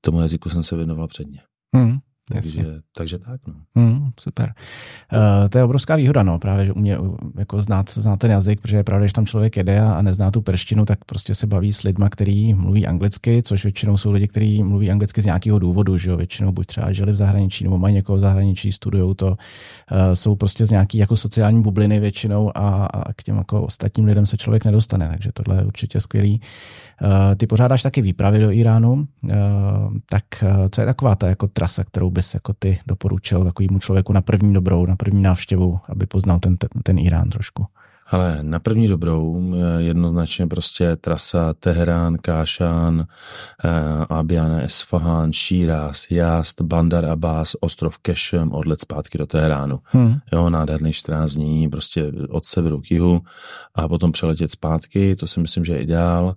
[0.00, 1.40] tomu jazyku jsem se věnoval předně.
[1.74, 1.98] Hmm.
[2.28, 2.64] Takže,
[2.96, 3.40] takže tak.
[3.46, 3.54] No.
[3.74, 4.54] Mm, super.
[5.12, 6.98] Uh, to je obrovská výhoda, no, právě, že umě
[7.38, 10.42] jako znát, znát ten jazyk, protože právě, když tam člověk jede a, a nezná tu
[10.42, 14.62] perštinu, tak prostě se baví s lidma, kteří mluví anglicky, což většinou jsou lidi, kteří
[14.62, 17.94] mluví anglicky z nějakého důvodu, že jo, většinou buď třeba žili v zahraničí, nebo mají
[17.94, 19.36] někoho v zahraničí, studují to, uh,
[20.14, 24.26] jsou prostě z nějaký jako sociální bubliny většinou a, a k těm jako ostatním lidem
[24.26, 26.40] se člověk nedostane, takže tohle je určitě skvělý.
[27.02, 29.30] Uh, ty pořádáš taky výpravy do Iránu, uh,
[30.08, 34.12] tak uh, co je taková ta jako trasa, kterou bys jako ty doporučil takovému člověku
[34.12, 37.66] na první dobrou, na první návštěvu, aby poznal ten, ten, ten Irán trošku?
[38.12, 43.06] Ale na první dobrou jednoznačně prostě trasa Teherán, Kášán,
[43.64, 43.70] eh,
[44.08, 49.78] Abiana, Esfahan, Šíraz, Jast, Bandar Abbas, ostrov Kešem, odlet zpátky do Teheránu.
[49.84, 50.14] Hmm.
[50.32, 53.20] Jo, nádherný 14 dní, prostě od severu k jihu
[53.74, 56.34] a potom přeletět zpátky, to si myslím, že je ideál.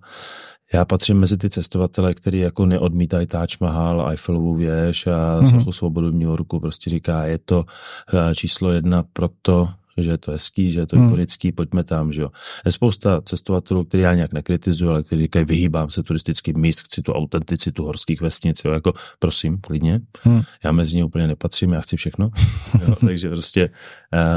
[0.72, 5.72] Já patřím mezi ty cestovatele, kteří jako neodmítají Taj Mahal, Eiffelovu věž a mm-hmm.
[5.72, 6.60] svobodu v New Yorku.
[6.60, 7.64] Prostě říká, je to
[8.14, 11.06] eh, číslo jedna proto, že je to hezký, že je to hmm.
[11.06, 12.30] ikonický, pojďme tam, že jo.
[12.66, 17.02] Je spousta cestovatelů, který já nějak nekritizuju, ale kteří říkají, vyhýbám se turistickým míst, chci
[17.02, 20.00] tu autenticitu horských vesnic, jo, jako prosím, klidně.
[20.22, 20.42] Hmm.
[20.64, 22.30] Já mezi ně úplně nepatřím, já chci všechno.
[22.88, 23.70] jo, takže prostě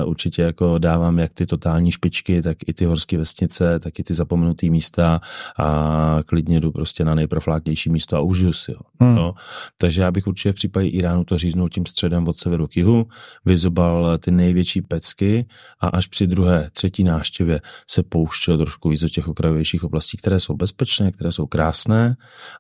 [0.04, 4.04] uh, určitě jako dávám jak ty totální špičky, tak i ty horské vesnice, tak i
[4.04, 5.22] ty zapomenuté místa
[5.60, 8.82] a klidně jdu prostě na nejprofláknější místo a užiju si ho.
[9.00, 9.17] Hmm.
[9.17, 9.34] Jo.
[9.78, 13.08] Takže já bych určitě v případě Iránu to říznul tím středem od severu k jihu,
[13.45, 15.45] vyzobal ty největší pecky,
[15.79, 20.39] a až při druhé, třetí náštěvě se pouštěl trošku víc do těch okrajovějších oblastí, které
[20.39, 22.15] jsou bezpečné, které jsou krásné,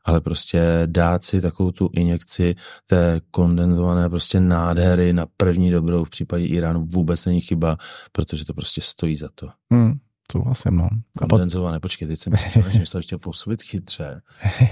[0.05, 6.09] ale prostě dát si takovou tu injekci té kondenzované prostě nádhery na první dobrou v
[6.09, 7.77] případě Iránu vůbec není chyba,
[8.11, 9.49] protože to prostě stojí za to.
[9.71, 9.93] Hmm.
[10.31, 10.89] Souhlasím, no.
[11.29, 12.33] Kondenzované, počkej, teď jsem
[12.79, 14.21] myslel, že chtěl působit chytře.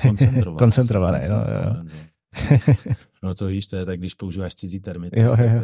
[0.02, 0.58] Koncentrované.
[0.58, 1.76] Koncentrované, no, jo.
[3.24, 5.14] No to víš, to je tak, když používáš cizí termit.
[5.18, 5.62] Jo, jo.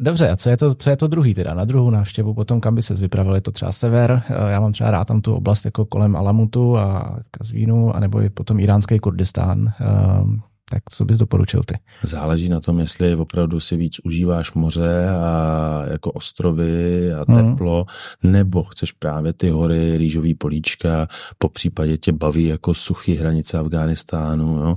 [0.00, 2.74] Dobře, a co je to, co je to druhý teda, na druhou návštěvu, potom kam
[2.74, 5.84] by se vypravili, to třeba sever, eh, já mám třeba rád tam tu oblast jako
[5.84, 11.78] kolem Alamutu a Kazvínu, anebo je potom iránský Kurdistán, ehm, tak co bys doporučil ty?
[12.02, 17.50] Záleží na tom, jestli opravdu si víc užíváš moře a jako ostrovy a mhm.
[17.50, 17.86] teplo,
[18.20, 18.32] hmm.
[18.32, 24.56] nebo chceš právě ty hory, rýžový políčka, po případě tě baví jako suchý hranice Afghánistánu,
[24.56, 24.76] jo?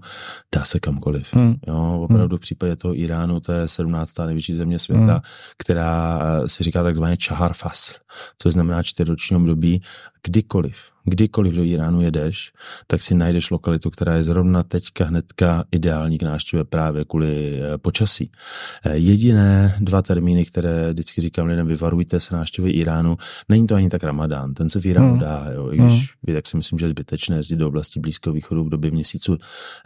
[0.56, 1.34] dá se kamkoliv.
[1.34, 1.56] Hmm.
[1.68, 2.00] Jo?
[2.04, 4.20] Opravdu v případě toho Iránu, to je 17.
[4.20, 5.22] největší země světa, hmm.
[5.58, 7.94] která eh, si říká takzvaně Čahar Fasl,
[8.38, 9.82] což znamená čtyřroční období,
[10.24, 10.76] kdykoliv
[11.10, 12.52] kdykoliv do Iránu jedeš,
[12.88, 17.78] tak si najdeš lokalitu, která je zrovna teďka hnedka ideální k návštěvě právě kvůli eh,
[17.78, 18.32] počasí.
[18.84, 23.18] Eh, jediné dva termíny, které vždycky říkám lidem, vyvarujte se návštěvy Iránu,
[23.50, 25.20] není to ani tak Ramadán, ten se v Iránu hmm.
[25.20, 26.36] dá, jo, i když hmm.
[26.36, 29.38] tak si myslím, že je zbytečné jezdit do oblasti Blízkého východu v době měsícu,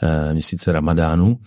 [0.04, 1.40] eh, měsíce Ramadánu,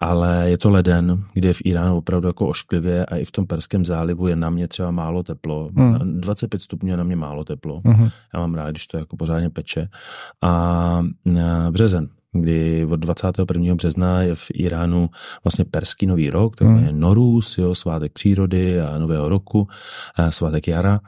[0.00, 3.46] ale je to leden, kde je v Iránu opravdu jako ošklivě a i v tom
[3.46, 6.20] Perském zálivu je na mě třeba málo teplo, hmm.
[6.20, 7.80] 25 stupňů je na mě málo teplo.
[7.84, 8.08] Hmm.
[8.34, 9.88] Já mám rád, když to jako pořádně peče.
[10.42, 11.04] A
[11.70, 13.74] březen, kdy od 21.
[13.74, 15.10] března je v Iránu
[15.44, 17.00] vlastně perský nový rok, takzvaný hmm.
[17.00, 19.68] Norus, jo, svátek přírody a nového roku,
[20.30, 21.00] svátek jara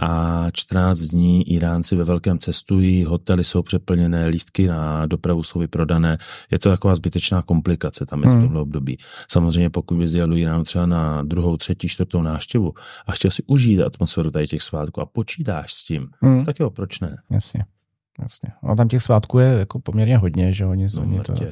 [0.00, 6.18] a 14 dní Iránci ve velkém cestují, hotely jsou přeplněné, lístky na dopravu jsou vyprodané.
[6.50, 8.38] Je to taková zbytečná komplikace tam hmm.
[8.38, 8.98] v tomhle období.
[9.28, 12.72] Samozřejmě pokud bys jel do Iránu třeba na druhou, třetí, čtvrtou návštěvu
[13.06, 16.44] a chtěl si užít atmosféru tady těch svátků a počítáš s tím, hmm.
[16.44, 17.16] tak jo, proč ne?
[17.30, 17.64] Jasně.
[18.22, 18.48] Jasně.
[18.62, 21.34] A tam těch svátků je jako poměrně hodně, že oni, no, oni to...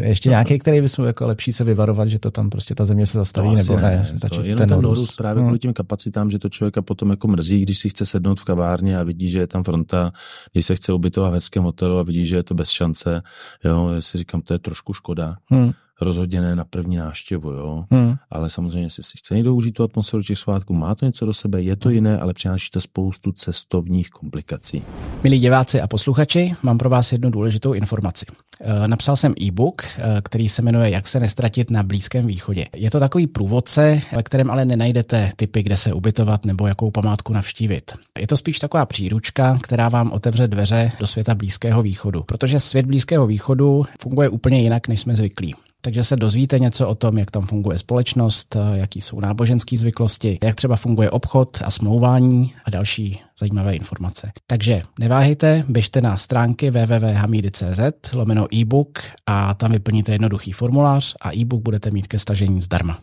[0.00, 2.86] Ještě no, nějaký, který by byl jako lepší se vyvarovat, že to tam prostě ta
[2.86, 4.08] země se zastaví, nebo ne?
[4.12, 5.48] ne to, jenom ten, ten Norus právě hmm.
[5.48, 8.98] kvůli těm kapacitám, že to člověka potom jako mrzí, když si chce sednout v kavárně
[8.98, 10.12] a vidí, že je tam fronta,
[10.52, 13.22] když se chce ubytovat v hezkém hotelu a vidí, že je to bez šance,
[13.64, 15.36] jo, já si říkám, to je trošku škoda.
[15.50, 17.84] Hmm rozhodně ne na první návštěvu, jo.
[17.90, 18.14] Hmm.
[18.30, 21.34] Ale samozřejmě, jestli si chce někdo užít tu atmosféru těch svátků, má to něco do
[21.34, 24.82] sebe, je to jiné, ale přináší to spoustu cestovních komplikací.
[25.22, 28.26] Milí diváci a posluchači, mám pro vás jednu důležitou informaci.
[28.60, 32.66] Eh, napsal jsem e-book, eh, který se jmenuje Jak se nestratit na Blízkém východě.
[32.76, 37.32] Je to takový průvodce, ve kterém ale nenajdete typy, kde se ubytovat nebo jakou památku
[37.32, 37.92] navštívit.
[38.18, 42.86] Je to spíš taková příručka, která vám otevře dveře do světa Blízkého východu, protože svět
[42.86, 45.54] Blízkého východu funguje úplně jinak, než jsme zvyklí.
[45.80, 50.54] Takže se dozvíte něco o tom, jak tam funguje společnost, jaký jsou náboženské zvyklosti, jak
[50.54, 54.32] třeba funguje obchod a smlouvání a další zajímavé informace.
[54.46, 61.62] Takže neváhejte, běžte na stránky www.hamidy.cz lomeno e-book a tam vyplníte jednoduchý formulář a e-book
[61.62, 62.98] budete mít ke stažení zdarma.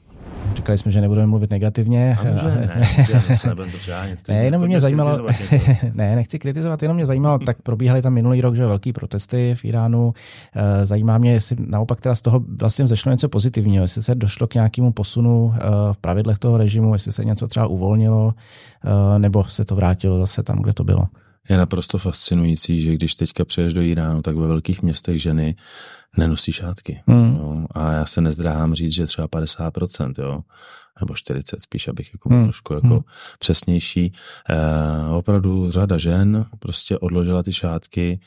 [0.55, 2.17] Říkali jsme, že nebudeme mluvit negativně.
[2.19, 3.55] A může, ne, zase
[4.25, 4.31] to.
[4.31, 5.27] Ne, jenom mě zajímalo,
[5.93, 9.65] ne, nechci kritizovat, jenom mě zajímalo, tak probíhaly tam minulý rok, že velký protesty v
[9.65, 10.13] Iránu.
[10.55, 14.47] Eh, zajímá mě, jestli naopak teda z toho vlastně vzešlo něco pozitivního, jestli se došlo
[14.47, 15.59] k nějakému posunu eh,
[15.93, 18.33] v pravidlech toho režimu, jestli se něco třeba uvolnilo,
[18.85, 21.07] eh, nebo se to vrátilo zase tam, kde to bylo.
[21.49, 25.55] Je naprosto fascinující, že když teďka přeješ do Iránu, tak ve velkých městech ženy
[26.17, 27.01] nenosí šátky.
[27.07, 27.35] Hmm.
[27.35, 27.65] Jo?
[27.71, 30.39] A já se nezdráhám říct, že třeba 50%, jo?
[30.99, 32.43] nebo 40 spíš, abych jako hmm.
[32.43, 33.01] trošku jako hmm.
[33.39, 34.13] přesnější.
[34.49, 34.55] E,
[35.09, 38.19] opravdu řada žen prostě odložila ty šátky,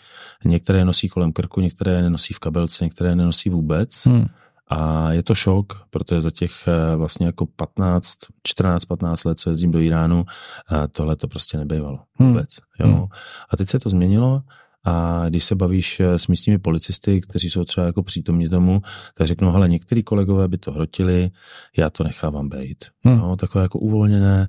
[0.44, 4.06] některé nosí kolem krku, některé nenosí v kabelce, některé nenosí vůbec.
[4.06, 4.26] Hmm.
[4.70, 9.50] A je to šok, protože za těch eh, vlastně jako 15, 14, 15 let, co
[9.50, 10.24] jezdím do Iránu,
[10.72, 12.28] eh, tohle to prostě nebejvalo hmm.
[12.28, 12.48] vůbec.
[12.70, 12.92] Hmm.
[12.92, 13.09] Jo?
[13.50, 14.42] A teď se to změnilo
[14.85, 18.83] a když se bavíš eh, s místními policisty, kteří jsou třeba jako přítomní tomu,
[19.14, 21.30] tak řeknou, hele, některý kolegové by to hrotili,
[21.76, 22.85] já to nechávám být.
[23.04, 23.18] Hmm.
[23.18, 24.48] No, takové jako uvolněné,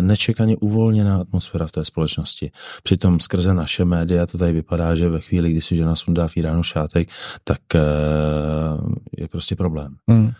[0.00, 2.50] nečekaně uvolněná atmosféra v té společnosti.
[2.82, 6.36] Přitom skrze naše média to tady vypadá, že ve chvíli, kdy si žena sundá v
[6.36, 7.08] Iránu šátek,
[7.44, 7.60] tak
[9.28, 9.96] je prostě problém.
[10.08, 10.32] Hmm.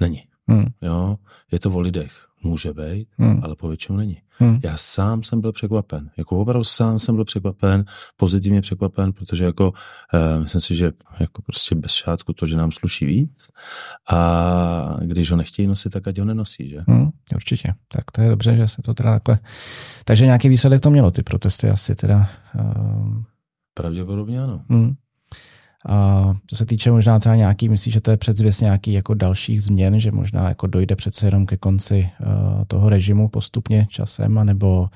[0.00, 0.22] Není.
[0.48, 0.66] Hmm.
[0.82, 1.16] Jo,
[1.52, 2.12] je to o lidech.
[2.42, 3.40] Může být, hmm.
[3.42, 4.16] ale povětšinou není.
[4.38, 4.60] Hmm.
[4.62, 6.10] Já sám jsem byl překvapen.
[6.16, 7.84] Jako opravdu sám jsem byl překvapen,
[8.16, 12.72] pozitivně překvapen, protože jako uh, myslím si, že jako prostě bez šátku to, že nám
[12.72, 13.50] sluší víc
[14.10, 16.84] a když ho nechtějí nosit, tak ať ho nenosí, že?
[16.88, 17.74] Hmm, určitě.
[17.88, 19.38] Tak to je dobře, že se to teda takhle...
[20.04, 22.28] Takže nějaký výsledek to mělo, ty protesty asi teda...
[22.54, 23.22] Uh...
[23.74, 24.62] Pravděpodobně ano.
[24.68, 24.94] Hmm.
[25.88, 29.62] A co se týče možná třeba nějaký, myslíš, že to je předzvěst nějaký jako dalších
[29.62, 34.88] změn, že možná jako dojde přece jenom ke konci uh, toho režimu postupně časem, anebo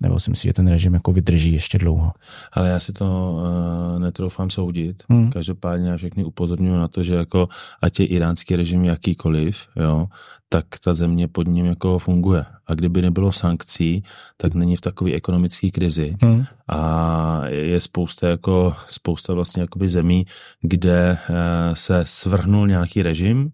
[0.00, 2.12] nebo si myslíš, že ten režim jako vydrží ještě dlouho?
[2.52, 5.02] Ale já si to uh, netroufám soudit.
[5.08, 5.30] Hmm.
[5.30, 7.48] Každopádně já všechny upozorňuji na to, že jako
[7.82, 10.06] ať je iránský režim jakýkoliv, jo,
[10.48, 12.44] tak ta země pod ním jako funguje.
[12.66, 14.04] A kdyby nebylo sankcí,
[14.36, 16.16] tak není v takové ekonomické krizi.
[16.22, 16.44] Hmm.
[16.68, 20.26] A je spousta jako spousta vlastně jakoby zemí,
[20.60, 21.36] kde uh,
[21.74, 23.50] se svrhnul nějaký režim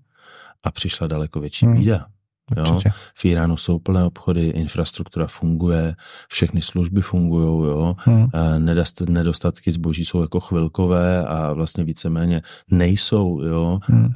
[0.64, 1.76] a přišla daleko větší hmm.
[1.76, 2.06] bída.
[2.56, 2.78] Jo?
[3.14, 5.94] V Iránu jsou plné obchody, infrastruktura funguje,
[6.28, 7.96] všechny služby fungují, jo?
[7.98, 8.28] Hmm.
[9.08, 13.42] nedostatky zboží jsou jako chvilkové a vlastně víceméně nejsou.
[13.42, 13.78] Jo?
[13.82, 14.12] Hmm.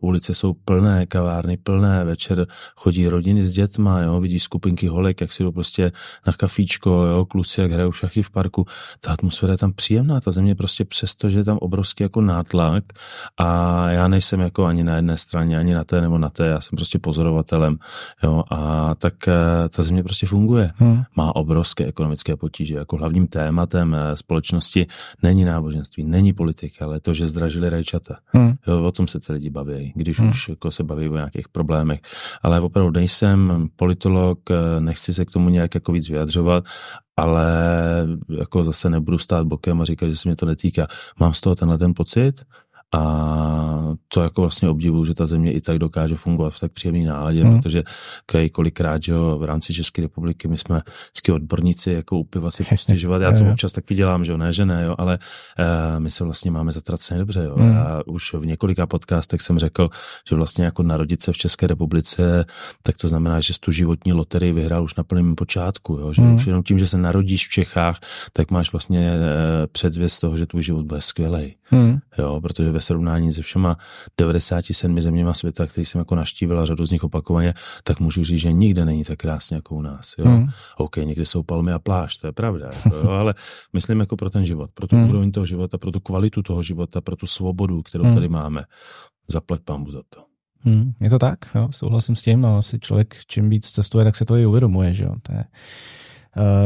[0.00, 4.20] ulice jsou plné, kavárny plné, večer chodí rodiny s dětma, jo?
[4.20, 5.92] vidí skupinky holek, jak si jdou prostě
[6.26, 7.24] na kafíčko, jo?
[7.24, 8.66] kluci, jak hrajou šachy v parku.
[9.00, 12.84] Ta atmosféra je tam příjemná, ta země prostě přesto, že je tam obrovský jako nátlak
[13.38, 16.60] a já nejsem jako ani na jedné straně, ani na té nebo na té, já
[16.60, 17.78] jsem prostě pozorovat podnikatelem,
[18.22, 20.72] jo, a tak eh, ta země prostě funguje.
[20.76, 21.02] Hmm.
[21.16, 22.74] Má obrovské ekonomické potíže.
[22.74, 24.86] Jako hlavním tématem eh, společnosti
[25.22, 28.18] není náboženství, není politika, ale to, že zdražili rajčata.
[28.26, 28.52] Hmm.
[28.66, 30.28] Jo, o tom se ty lidi baví, když hmm.
[30.28, 32.00] už jako se baví o nějakých problémech.
[32.42, 36.64] Ale opravdu nejsem politolog, eh, nechci se k tomu nějak jako víc vyjadřovat,
[37.16, 37.46] ale
[38.38, 40.86] jako zase nebudu stát bokem a říkat, že se mě to netýká.
[41.20, 42.42] Mám z toho tenhle ten pocit,
[42.94, 47.04] a to jako vlastně obdivuju, že ta země i tak dokáže fungovat v tak příjemný
[47.04, 47.56] náladě, hmm.
[47.56, 47.82] protože
[48.52, 53.22] kolikrát, že jo, v rámci České republiky my jsme vždycky odborníci jako upiva si postěžovat.
[53.22, 55.18] Já to občas taky dělám, že jo, ne, že ne, jo, ale
[55.58, 57.54] uh, my se vlastně máme zatraceně dobře, jo.
[57.56, 57.74] Hmm.
[57.74, 59.88] Já už v několika podcastech jsem řekl,
[60.28, 62.44] že vlastně jako narodit se v České republice,
[62.82, 66.34] tak to znamená, že tu životní loterii vyhrál už na plném počátku, jo, že hmm.
[66.34, 68.00] už jenom tím, že se narodíš v Čechách,
[68.32, 71.54] tak máš vlastně uh, předzvěst toho, že tvůj život bude skvělý.
[71.70, 71.98] Hmm.
[72.18, 73.76] Jo, protože ve srovnání se všema
[74.18, 78.40] 97 zeměma světa, který jsem jako naštívil a řadu z nich opakovaně, tak můžu říct,
[78.40, 80.14] že nikde není tak krásně jako u nás.
[80.18, 80.24] Jo?
[80.24, 80.46] Hmm.
[80.76, 83.10] OK, někde jsou palmy a pláž, to je pravda, jako, jo?
[83.10, 83.34] ale
[83.72, 85.08] myslím jako pro ten život, pro tu hmm.
[85.08, 88.14] úroveň toho života, pro tu kvalitu toho života, pro tu svobodu, kterou hmm.
[88.14, 88.64] tady máme.
[89.30, 90.24] Zaplať pámu za to.
[90.60, 94.16] Hmm, je to tak, jo, souhlasím s tím, no, asi člověk čím víc cestuje, tak
[94.16, 95.44] se to i uvědomuje, že jo, to je,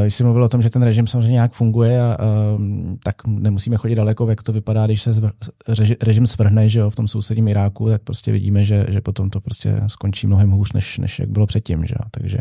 [0.02, 2.60] když jsi mluvil o tom, že ten režim samozřejmě nějak funguje, a, uh,
[3.04, 5.30] tak nemusíme chodit daleko, jak to vypadá, když se zvr,
[5.68, 9.30] reži, režim svrhne že jo, v tom sousedním Iráku, tak prostě vidíme, že, že potom
[9.30, 11.86] to prostě skončí mnohem hůř, než, než jak bylo předtím.
[11.86, 12.04] Že jo.
[12.10, 12.38] Takže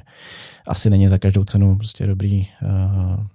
[0.68, 3.26] asi není za každou cenu prostě dobrý uh,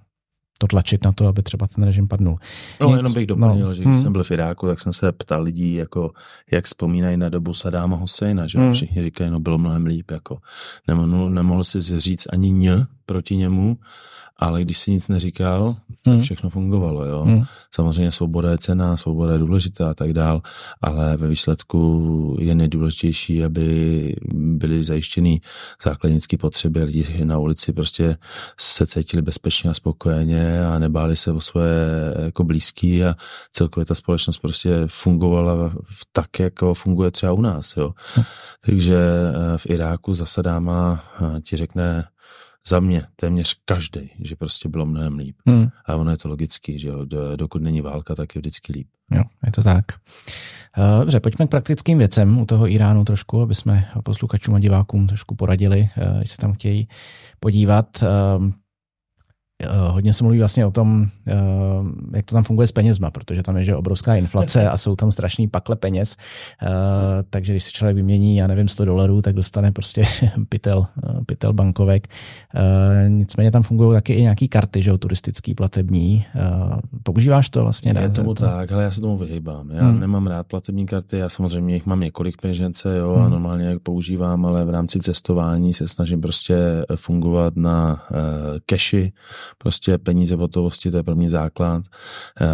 [0.58, 2.38] to tlačit na to, aby třeba ten režim padnul.
[2.80, 4.02] No, Nic, jenom bych doplnil, no, že když hmm.
[4.02, 6.10] jsem byl v Iráku, tak jsem se ptal lidí, jako,
[6.50, 8.72] jak vzpomínají na dobu Sadáma Husejna, že hmm.
[8.72, 10.38] všichni říkají, no bylo mnohem líp, jako
[10.88, 13.78] nemohl, nemohl si říct ani ně, proti němu,
[14.36, 15.76] ale když si nic neříkal,
[16.12, 16.22] hmm.
[16.22, 17.04] všechno fungovalo.
[17.04, 17.22] Jo?
[17.22, 17.44] Hmm.
[17.74, 20.40] Samozřejmě svoboda je cená, svoboda je důležitá a tak dál,
[20.82, 25.40] ale ve výsledku je nejdůležitější, aby byly zajištěny
[25.84, 28.16] základnické potřeby lidi na ulici prostě
[28.60, 33.14] se cítili bezpečně a spokojeně a nebáli se o svoje jako blízký a
[33.52, 37.76] celkově ta společnost prostě fungovala v tak, jako funguje třeba u nás.
[37.76, 37.92] Jo?
[38.14, 38.24] Hmm.
[38.60, 42.04] Takže eh, v Iráku zasadáma eh, ti řekne
[42.68, 45.36] za mě téměř každý, že prostě bylo mnohem líp.
[45.46, 45.68] Hmm.
[45.86, 47.04] A ono je to logický, že jo,
[47.36, 48.86] dokud není válka, tak je vždycky líp.
[49.10, 49.84] Jo, je to tak.
[50.78, 55.06] Eh, dobře, pojďme k praktickým věcem u toho Iránu trošku, aby jsme posluchačům a divákům
[55.06, 56.88] trošku poradili, když se tam chtějí
[57.40, 58.04] podívat.
[59.62, 61.34] Eh, hodně se mluví vlastně o tom, eh,
[62.16, 65.12] jak to tam funguje s penězma, protože tam je že obrovská inflace a jsou tam
[65.12, 66.16] strašný pakle peněz,
[66.62, 66.66] eh,
[67.30, 70.04] takže když se člověk vymění, já nevím, 100 dolarů, tak dostane prostě
[70.48, 70.86] pytel,
[71.26, 72.08] pytel bankovek.
[73.08, 76.24] Nicméně tam fungují taky i nějaký karty, že turistický, platební.
[77.02, 77.94] Používáš to vlastně?
[78.00, 78.44] Je tomu to?
[78.44, 79.70] tak, ale já se tomu vyhýbám.
[79.70, 80.00] Já hmm.
[80.00, 83.24] nemám rád platební karty, já samozřejmě jich mám několik peněžence, jo, hmm.
[83.24, 86.56] a normálně jak používám, ale v rámci cestování se snažím prostě
[86.96, 88.16] fungovat na uh,
[88.70, 89.12] cashi,
[89.58, 91.84] Prostě peníze v hotovosti, to je pro mě základ.
[92.40, 92.46] Eh,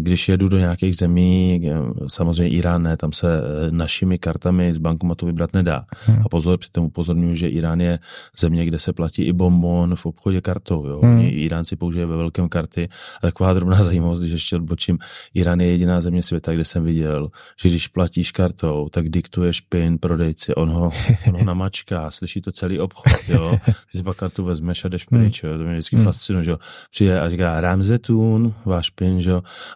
[0.00, 1.74] když jedu do nějakých zemí, eh,
[2.08, 5.84] samozřejmě Irán ne, tam se eh, našimi kartami z bankomatu vybrat nedá.
[6.06, 6.22] Hmm.
[6.24, 7.98] A pozor, při tom upozorňuji, že Irán je
[8.38, 10.86] země, kde se platí i bonbon v obchodě kartou.
[10.86, 11.00] Jo.
[11.02, 11.20] Hmm.
[11.20, 12.88] Iránci používají ve velkém karty.
[13.22, 14.98] A taková drobná zajímavost, když ještě odbočím,
[15.34, 17.28] Irán je jediná země světa, kde jsem viděl,
[17.62, 20.90] že když platíš kartou, tak diktuješ PIN prodejci, on ho,
[21.28, 23.12] on ho namačká, slyší to celý obchod.
[23.28, 23.58] Jo.
[23.92, 25.42] Ty si pak kartu vezmeš a jdeš pryč.
[25.42, 25.58] Jo.
[25.58, 26.04] To mě vždycky hmm.
[26.38, 26.56] Fascinuje, že
[26.90, 29.20] přijde a říká Ramzetun, váš pin,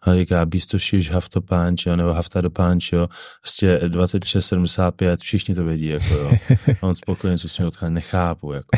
[0.03, 3.09] a říká Bistošiš Haftopánč, jo, nebo Haftadopánč, jo,
[3.41, 6.33] prostě 2675, všichni to vědí, jako jo.
[6.83, 8.77] A on spokojeně, co s ním odchází, nechápu, jako.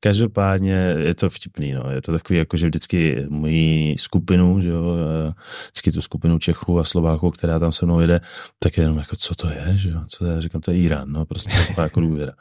[0.00, 4.96] Každopádně je to vtipný, no, je to takový, jako že vždycky moji skupinu, že jo,
[5.64, 8.20] vždycky tu skupinu Čechů a Slováků, která tam se mnou jede,
[8.58, 11.12] tak jenom jako, co to je, že jo, co to je, říkám, to je Irán,
[11.12, 12.32] no, prostě jako důvěra.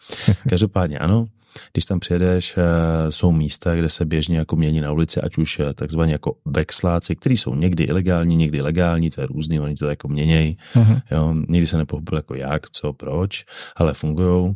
[0.50, 1.28] Každopádně ano,
[1.74, 5.60] když tam přijedeš, eh, jsou místa, kde se běžně jako mění na ulici, ať už
[5.60, 9.88] eh, takzvaně jako vexláci, kteří jsou někdy ilegální, někdy legální, to je různý, oni to
[9.88, 10.58] jako měnějí.
[10.76, 11.02] Uh-huh.
[11.12, 14.56] Jo, nikdy se nepochopil jako jak, co, proč, ale fungují.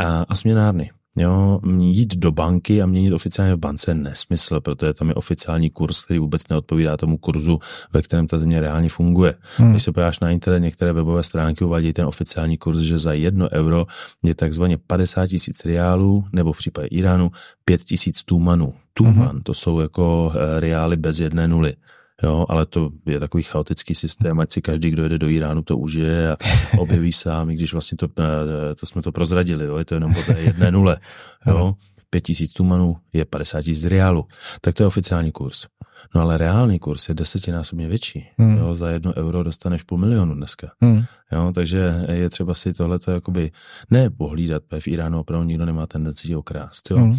[0.00, 0.90] A, a směnárny.
[1.16, 6.04] Jo, jít do banky a měnit oficiálně v bance nesmysl, protože tam je oficiální kurz,
[6.04, 7.58] který vůbec neodpovídá tomu kurzu,
[7.92, 9.34] ve kterém ta země reálně funguje.
[9.56, 9.70] Hmm.
[9.70, 13.48] Když se podíváš na internet, některé webové stránky uvádí ten oficiální kurz, že za jedno
[13.52, 13.86] euro
[14.22, 17.30] je takzvaně 50 tisíc reálů, nebo v případě Iránu
[17.64, 18.74] 5 tisíc tumanů.
[18.94, 19.42] Tuman, hmm.
[19.42, 21.74] to jsou jako eh, reály bez jedné nuly.
[22.22, 25.76] Jo, ale to je takový chaotický systém, ať si každý, kdo jede do Iránu, to
[25.76, 26.36] užije a
[26.78, 30.14] objeví sám, i když vlastně to, eh, to jsme to prozradili, jo, je to jenom
[30.14, 30.96] po té jedné nule.
[31.46, 31.74] Jo.
[32.10, 34.26] Pět tisíc tumanů je 50 tisíc reálů.
[34.60, 35.66] Tak to je oficiální kurz.
[36.14, 38.28] No ale reálný kurz je desetinásobně větší.
[38.38, 38.56] Hmm.
[38.56, 40.70] Jo, za jedno euro dostaneš půl milionu dneska.
[40.80, 41.04] Hmm.
[41.32, 43.50] Jo, takže je třeba si tohleto jakoby
[43.90, 46.96] ne pohlídat, v Iránu opravdu nikdo nemá tendenci okrást, jo.
[46.96, 47.18] Hmm.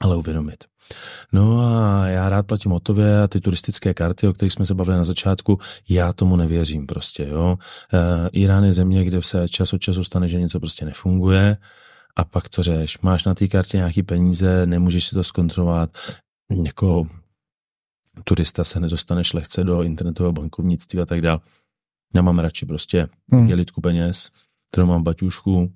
[0.00, 0.64] Ale uvědomit.
[1.32, 4.96] No a já rád platím hotově a ty turistické karty, o kterých jsme se bavili
[4.96, 7.58] na začátku, já tomu nevěřím prostě, jo.
[7.92, 11.56] E, Irán je země, kde se čas od času stane, že něco prostě nefunguje
[12.16, 12.98] a pak to řeš.
[12.98, 15.90] Máš na té kartě nějaký peníze, nemůžeš si to zkontrolovat,
[16.64, 17.08] jako
[18.24, 21.40] turista se nedostaneš lehce do internetového bankovnictví a tak dále.
[22.14, 23.46] Já mám radši prostě hmm.
[23.46, 24.30] dělitku peněz,
[24.70, 25.72] kterou mám v baťušku,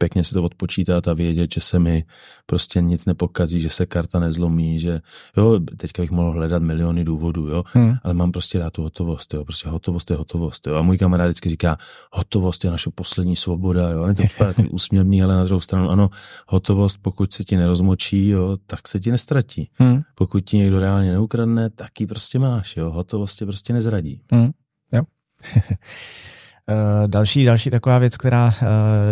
[0.00, 2.04] pěkně si to odpočítat a vědět, že se mi
[2.46, 5.00] prostě nic nepokazí, že se karta nezlomí, že
[5.36, 7.94] jo, teďka bych mohl hledat miliony důvodů, jo, hmm.
[8.02, 10.74] ale mám prostě rád tu hotovost, jo, prostě hotovost je hotovost, jo.
[10.74, 11.76] A můj kamarád vždycky říká,
[12.12, 14.06] hotovost je naše poslední svoboda, jo.
[14.06, 16.10] Je to takový úsměvný, ale na druhou stranu, ano,
[16.48, 19.70] hotovost, pokud se ti nerozmočí, jo, tak se ti nestratí.
[19.74, 20.02] Hmm.
[20.14, 22.90] Pokud ti někdo reálně neukradne, tak ji prostě máš, jo.
[22.90, 24.20] Hotovost tě prostě nezradí.
[24.32, 24.50] Hmm.
[24.92, 25.02] Jo.
[26.68, 28.66] Eh, další, další taková věc, která eh,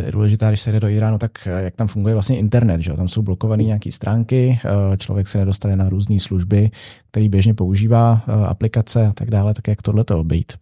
[0.07, 2.81] je důležitá, když se jde do Iránu, tak eh, jak tam funguje vlastně internet.
[2.81, 2.93] Že?
[2.93, 4.61] Tam jsou blokované nějaké stránky,
[4.99, 6.71] člověk se nedostane na různé služby,
[7.11, 10.53] který běžně používá aplikace a tak dále, tak jak tohle to obejít?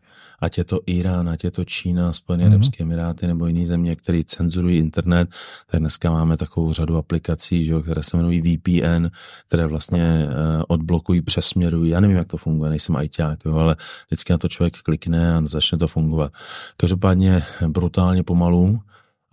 [0.41, 2.53] Ať je to Irán, ať je to Čína, Spojené mm-hmm.
[2.53, 5.29] Arabské Emiráty nebo jiné země, které cenzurují internet,
[5.71, 9.07] tak dneska máme takovou řadu aplikací, že jo, které se jmenují VPN,
[9.49, 11.91] které vlastně uh, odblokují, přesměrují.
[11.91, 15.43] Já nevím, jak to funguje, nejsem ajťák, jo, ale vždycky na to člověk klikne a
[15.45, 16.33] začne to fungovat.
[16.77, 18.81] Každopádně brutálně pomalu,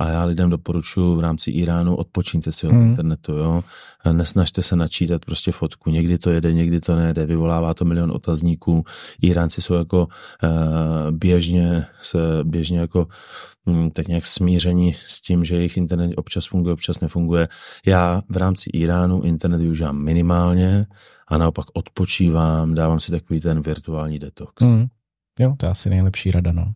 [0.03, 2.87] A já lidem doporučuji v rámci Iránu odpočíňte si od hmm.
[2.87, 3.63] internetu, jo.
[4.11, 5.89] Nesnažte se načítat prostě fotku.
[5.89, 7.25] Někdy to jede, někdy to nejde.
[7.25, 8.83] Vyvolává to milion otazníků.
[9.21, 13.07] Iránci jsou jako uh, běžně, se, běžně jako
[13.65, 17.47] um, tak nějak smíření s tím, že jejich internet občas funguje, občas nefunguje.
[17.85, 20.85] Já v rámci Iránu internet využívám minimálně
[21.27, 24.63] a naopak odpočívám, dávám si takový ten virtuální detox.
[24.63, 24.85] Hmm.
[25.39, 26.71] Jo, to je asi nejlepší rada, no.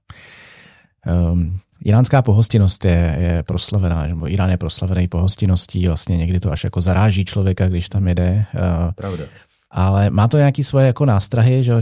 [1.31, 6.63] Um, iránská pohostinnost je, je proslavená, nebo Irán je proslavený pohostinností, vlastně někdy to až
[6.63, 8.45] jako zaráží člověka, když tam jede.
[8.55, 9.23] Uh, Pravda.
[9.71, 11.81] Ale má to nějaký svoje jako nástrahy, že uh,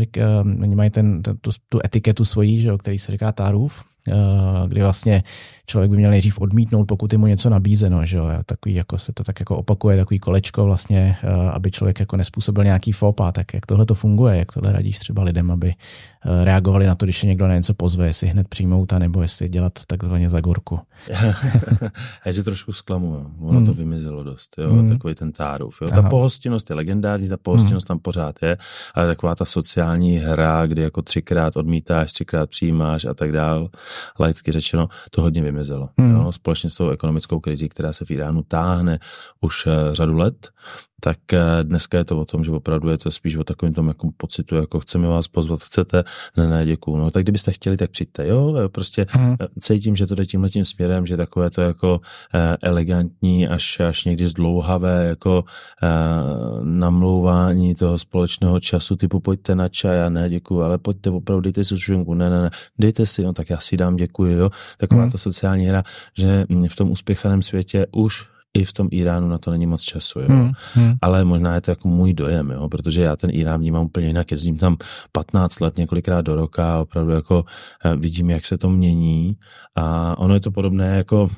[0.62, 3.95] oni mají ten, ten, tu, tu etiketu svojí, že který se říká tárův, uh,
[4.68, 5.24] kdy vlastně
[5.66, 9.14] člověk by měl nejdřív odmítnout, pokud je mu něco nabízeno, že jo, takový jako se
[9.14, 13.54] to tak jako opakuje, takový kolečko vlastně, eh, aby člověk jako nespůsobil nějaký fopa, tak
[13.54, 15.74] jak tohle to funguje, jak tohle radíš třeba lidem, aby
[16.26, 19.50] eh, reagovali na to, když je někdo na něco pozve, jestli hned přijmout, nebo jestli
[19.50, 20.80] dělat takzvaně za gorku.
[22.26, 23.66] Já tě trošku zklamu, ono hmm.
[23.66, 24.90] to vymizelo dost, jo, hmm.
[24.90, 25.82] takový ten tárův.
[25.82, 25.88] Jo.
[25.88, 26.10] Ta Aha.
[26.10, 27.98] pohostinnost je legendární, ta pohostinnost hmm.
[27.98, 28.58] tam pořád je,
[28.94, 33.70] ale taková ta sociální hra, kdy jako třikrát odmítáš, třikrát přijímáš a tak dál,
[34.20, 35.90] laicky řečeno, to hodně vymizelo.
[35.98, 36.12] Hmm.
[36.12, 39.00] Jo, společně s tou ekonomickou krizí, která se v Iránu táhne
[39.42, 40.50] už eh, řadu let,
[41.00, 43.88] tak eh, dneska je to o tom, že opravdu je to spíš o takovém tom
[43.88, 46.04] jako pocitu, jako chceme vás pozvat, chcete,
[46.38, 46.98] ne, ne, děkuju.
[46.98, 49.36] No tak kdybyste chtěli, tak přijďte, jo, prostě hmm.
[49.60, 52.02] cítím, že to jde tímhle tím směrem, že takové to jako
[52.62, 55.44] elegantní, až, až někdy zdlouhavé, jako
[56.64, 61.64] namlouvání toho společného času, typu pojďte na čaj, a ne, děkuju, ale pojďte opravdu, dejte
[61.64, 65.02] si sušenku, ne, ne, ne, dejte si, no tak já si dám, děkuji, jo, taková
[65.02, 65.12] hmm.
[65.12, 65.84] ta sociální hra,
[66.18, 70.20] že v tom uspěchaném světě už i v tom Iránu na to není moc času,
[70.20, 70.26] jo.
[70.28, 70.94] Hmm, hmm.
[71.02, 74.32] Ale možná je to jako můj dojem, jo, protože já ten Irán vnímám úplně jinak,
[74.32, 74.78] jezdím tam
[75.12, 77.46] 15 let několikrát do roka a opravdu jako
[77.86, 79.36] eh, vidím, jak se to mění
[79.76, 81.30] a ono je to podobné jako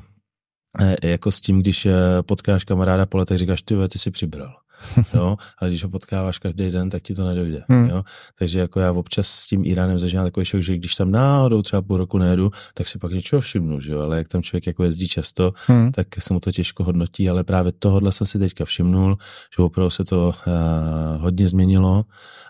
[0.79, 4.53] eh, jako s tím, když eh, potkáš kamaráda po letech, říkáš, ty, ty jsi přibral
[5.13, 7.89] jo, ale když ho potkáváš každý den, tak ti to nedojde, hmm.
[7.89, 8.03] jo.
[8.39, 11.81] Takže jako já občas s tím Iránem zažívám takový šok, že když tam náhodou třeba
[11.81, 14.83] půl roku nejedu, tak si pak něčeho všimnu, že jo, ale jak tam člověk jako
[14.83, 15.91] jezdí často, hmm.
[15.91, 19.17] tak se mu to těžko hodnotí, ale právě tohle jsem si teďka všimnul,
[19.57, 22.05] že opravdu se to uh, hodně změnilo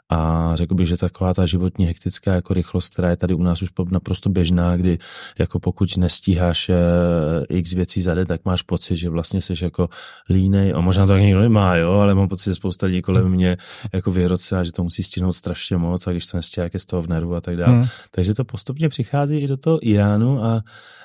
[0.10, 3.62] a řekl bych, že taková ta životní hektická jako rychlost, která je tady u nás
[3.62, 4.98] už naprosto běžná, kdy
[5.40, 6.76] jako pokud nestíháš uh,
[7.50, 9.90] x věcí za den, tak máš pocit, že vlastně jsi jako
[10.30, 13.30] línej, a možná to tak nikdo nemá, jo, ale mám pocit, že spousta lidí kolem
[13.30, 13.58] mě
[13.94, 16.86] jako vyhrocená, že to musí stihnout strašně moc a když to nestíhá, jak je z
[16.86, 17.74] toho v nervu a tak dále.
[17.74, 17.86] Hmm.
[18.12, 20.62] Takže to postupně přichází i do toho Iránu, a,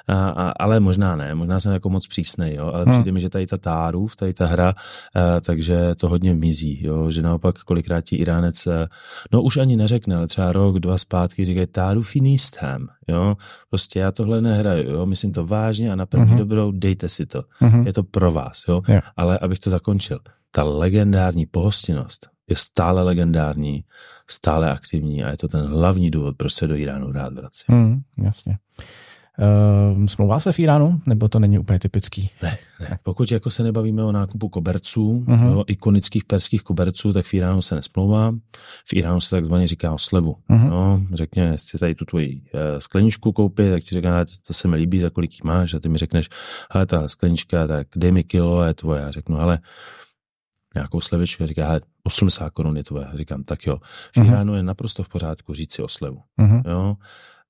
[0.09, 2.93] a, a, ale možná ne, možná jsem jako moc přísnej, jo, ale hmm.
[2.93, 4.75] přijde mi, že tady ta tárův, tady ta hra,
[5.15, 8.69] a, takže to hodně mizí, jo, že naopak kolikrát ti Iránec,
[9.33, 13.37] no už ani neřekne, ale třeba rok, dva zpátky říkají tárův jinýstem, jo,
[13.71, 16.39] prostě já tohle nehraju, jo, myslím to vážně a na první hmm.
[16.39, 17.87] dobrou dejte si to, hmm.
[17.87, 19.05] je to pro vás, jo, yeah.
[19.17, 20.19] ale abych to zakončil
[20.53, 23.85] ta legendární pohostinnost je stále legendární,
[24.31, 27.65] stále aktivní a je to ten hlavní důvod, proč se do Iránu rád vrací.
[27.69, 28.59] Hmm, jasně.
[29.39, 32.31] Uh, smlouvá se v Iránu, nebo to není úplně typický?
[32.43, 32.99] Ne, ne.
[33.03, 35.53] Pokud jako se nebavíme o nákupu koberců, uh-huh.
[35.53, 38.33] jo, ikonických perských koberců, tak v Iránu se nesmlouvá.
[38.91, 40.37] V Iránu se takzvaně říká o slevu.
[40.51, 40.71] Uh-huh.
[40.71, 44.77] No, řekně, jestli tady tu tvoji uh, skleničku koupit, tak ti říká, to se mi
[44.77, 46.29] líbí, za kolik jí máš, a ty mi řekneš,
[46.71, 49.03] ale ta sklenička, tak dej mi kilo je tvoje.
[49.03, 49.59] Já řeknu, ale
[50.75, 53.07] nějakou slevičku a říká, 80 korun je tvoje.
[53.15, 53.77] Říkám, tak jo.
[53.77, 54.27] V uh-huh.
[54.27, 56.19] Iránu je naprosto v pořádku říct si o slevu.
[56.39, 56.63] Uh-huh.
[56.67, 56.97] Jo?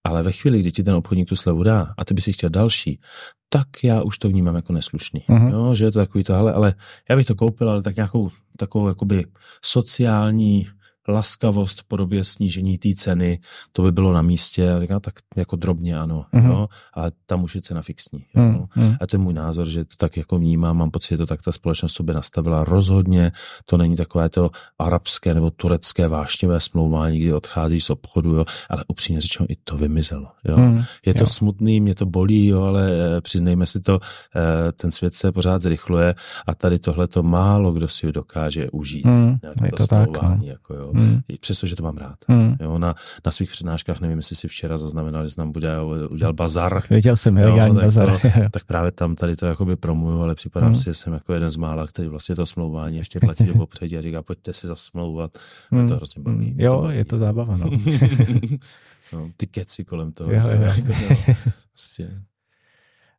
[0.04, 2.50] Ale ve chvíli, kdy ti ten obchodník tu slevu dá a ty by si chtěl
[2.50, 3.00] další,
[3.48, 5.20] tak já už to vnímám jako neslušný.
[5.28, 5.50] Uh-huh.
[5.50, 6.74] Jo, že je to takový to, ale, ale
[7.08, 9.26] já bych to koupil, ale tak nějakou takovou jakoby
[9.64, 10.68] sociální
[11.08, 13.40] laskavost v podobě snížení té ceny,
[13.72, 14.76] to by bylo na místě.
[14.80, 16.46] Říkám, tak jako drobně ano, uh-huh.
[16.46, 18.24] jo, a tam už je cena fixní.
[18.34, 18.42] Jo.
[18.42, 18.96] Uh-huh.
[19.00, 21.42] A to je můj názor, že to tak jako vnímám, mám pocit, že to tak
[21.42, 22.64] ta společnost sobě nastavila.
[22.64, 23.32] Rozhodně
[23.66, 28.84] to není takové to arabské nebo turecké vášnivé smlouvání, kdy odcházíš z obchodu, jo, ale
[28.88, 30.28] upřímně řečeno i to vymizelo.
[30.44, 30.56] Jo.
[30.56, 30.84] Uh-huh.
[31.06, 31.26] Je to jo.
[31.26, 34.00] smutný, mě to bolí, jo, ale eh, přiznejme si to,
[34.36, 36.14] eh, ten svět se pořád zrychluje
[36.46, 39.06] a tady tohle to málo kdo si dokáže užít.
[39.06, 39.38] Uh-huh.
[39.64, 40.22] Je to tak.
[40.22, 40.38] No.
[40.42, 41.20] Jako, jo hmm.
[41.40, 42.18] přestože to mám rád.
[42.28, 42.56] Hmm.
[42.60, 42.94] Jo, na,
[43.26, 45.80] na svých přednáškách, nevím, jestli si včera zaznamenal, že nám bude
[46.10, 46.82] udělal bazar.
[46.90, 48.20] Věděl jsem, jo, tak bazar.
[48.20, 50.74] To, tak právě tam tady to jakoby promuju, ale připadám hmm.
[50.74, 53.98] si, že jsem jako jeden z mála, který vlastně to smlouvání ještě tlačí do popředí
[53.98, 55.38] a říká, pojďte si zasmlouvat.
[55.70, 55.88] Hmm.
[55.88, 56.50] to hrozně baví.
[56.50, 56.60] Hmm.
[56.60, 56.96] Jo, to baví.
[56.96, 57.70] je to zábava, no.
[59.12, 60.32] no ty keci kolem toho.
[60.32, 60.62] Jo, jo.
[60.62, 61.34] Jako, no,
[61.72, 62.10] prostě.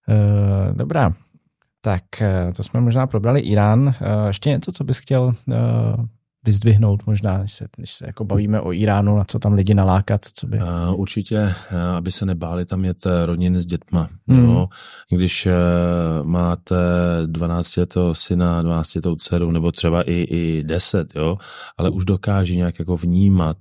[0.07, 1.13] Uh, dobrá,
[1.85, 3.95] tak eh, to jsme možná probrali Irán.
[4.01, 5.33] Eh, ještě něco, co bys chtěl
[6.45, 10.25] vyzdvihnout možná, když se, když se jako bavíme o Iránu, na co tam lidi nalákat,
[10.25, 10.57] co by...
[10.57, 11.39] Uh, určitě,
[11.71, 14.09] uh, aby se nebáli tam jet rodiny s dětma.
[14.27, 14.43] Mm.
[14.43, 14.67] Jo?
[15.09, 15.51] Když uh,
[16.27, 16.75] máte
[17.25, 17.79] 12
[18.13, 21.37] syna, 12 dceru, nebo třeba i, i 10, jo?
[21.77, 23.57] ale už dokáží nějak jako vnímat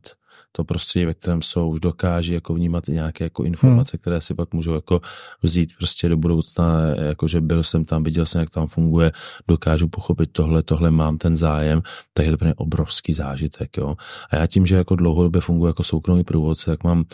[0.53, 4.01] to prostředí, ve kterém jsou, už dokáží jako vnímat nějaké jako informace, hmm.
[4.01, 5.01] které si pak můžou jako
[5.43, 9.13] vzít prostě do budoucna, jako že byl jsem tam, viděl jsem, jak tam funguje,
[9.49, 11.83] dokážu pochopit tohle, tohle mám ten zájem,
[12.15, 13.97] tak je to pro obrovský zážitek, jo.
[14.31, 17.05] A já tím, že jako dlouhodobě funguji jako soukromý průvodce, tak mám uh,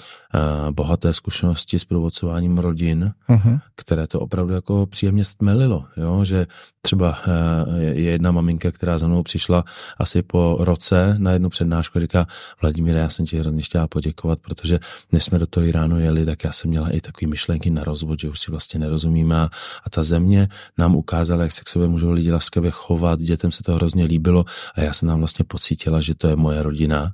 [0.70, 3.60] bohaté zkušenosti s průvodcováním rodin, uh-huh.
[3.74, 6.46] které to opravdu jako příjemně stmelilo, jo, že
[6.80, 9.64] třeba uh, je jedna maminka, která za mnou přišla
[9.98, 12.26] asi po roce na jednu přednášku a říká,
[12.62, 14.78] Vladimír, já jsem ti hrozně chtěla poděkovat, protože
[15.12, 18.20] než jsme do toho Iránu jeli, tak já jsem měla i takové myšlenky na rozvod,
[18.20, 19.50] že už si vlastně nerozumíme a,
[19.84, 20.48] a ta země
[20.78, 24.44] nám ukázala, jak se k sobě můžou lidi laskavě chovat, dětem se to hrozně líbilo
[24.74, 27.12] a já jsem nám vlastně pocítila, že to je moje rodina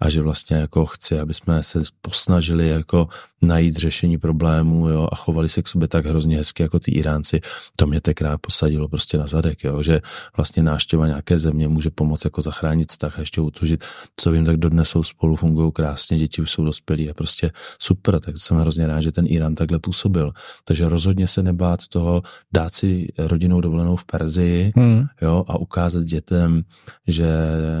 [0.00, 3.08] a že vlastně jako chci, aby jsme se posnažili jako
[3.42, 7.40] najít řešení problémů jo, a chovali se k sobě tak hrozně hezky jako ty Iránci.
[7.76, 10.00] To mě tenkrát posadilo prostě na zadek, jo, že
[10.36, 13.84] vlastně náštěva nějaké země může pomoct jako zachránit vztah a ještě utužit,
[14.16, 18.20] co vím, tak dodnes jsou spolu, fungují krásně, děti už jsou dospělí a prostě super,
[18.20, 20.32] tak jsem hrozně rád, že ten Irán takhle působil.
[20.64, 22.22] Takže rozhodně se nebát toho
[22.52, 25.06] dát si rodinou dovolenou v Perzii hmm.
[25.22, 26.62] jo, a ukázat dětem,
[27.06, 27.26] že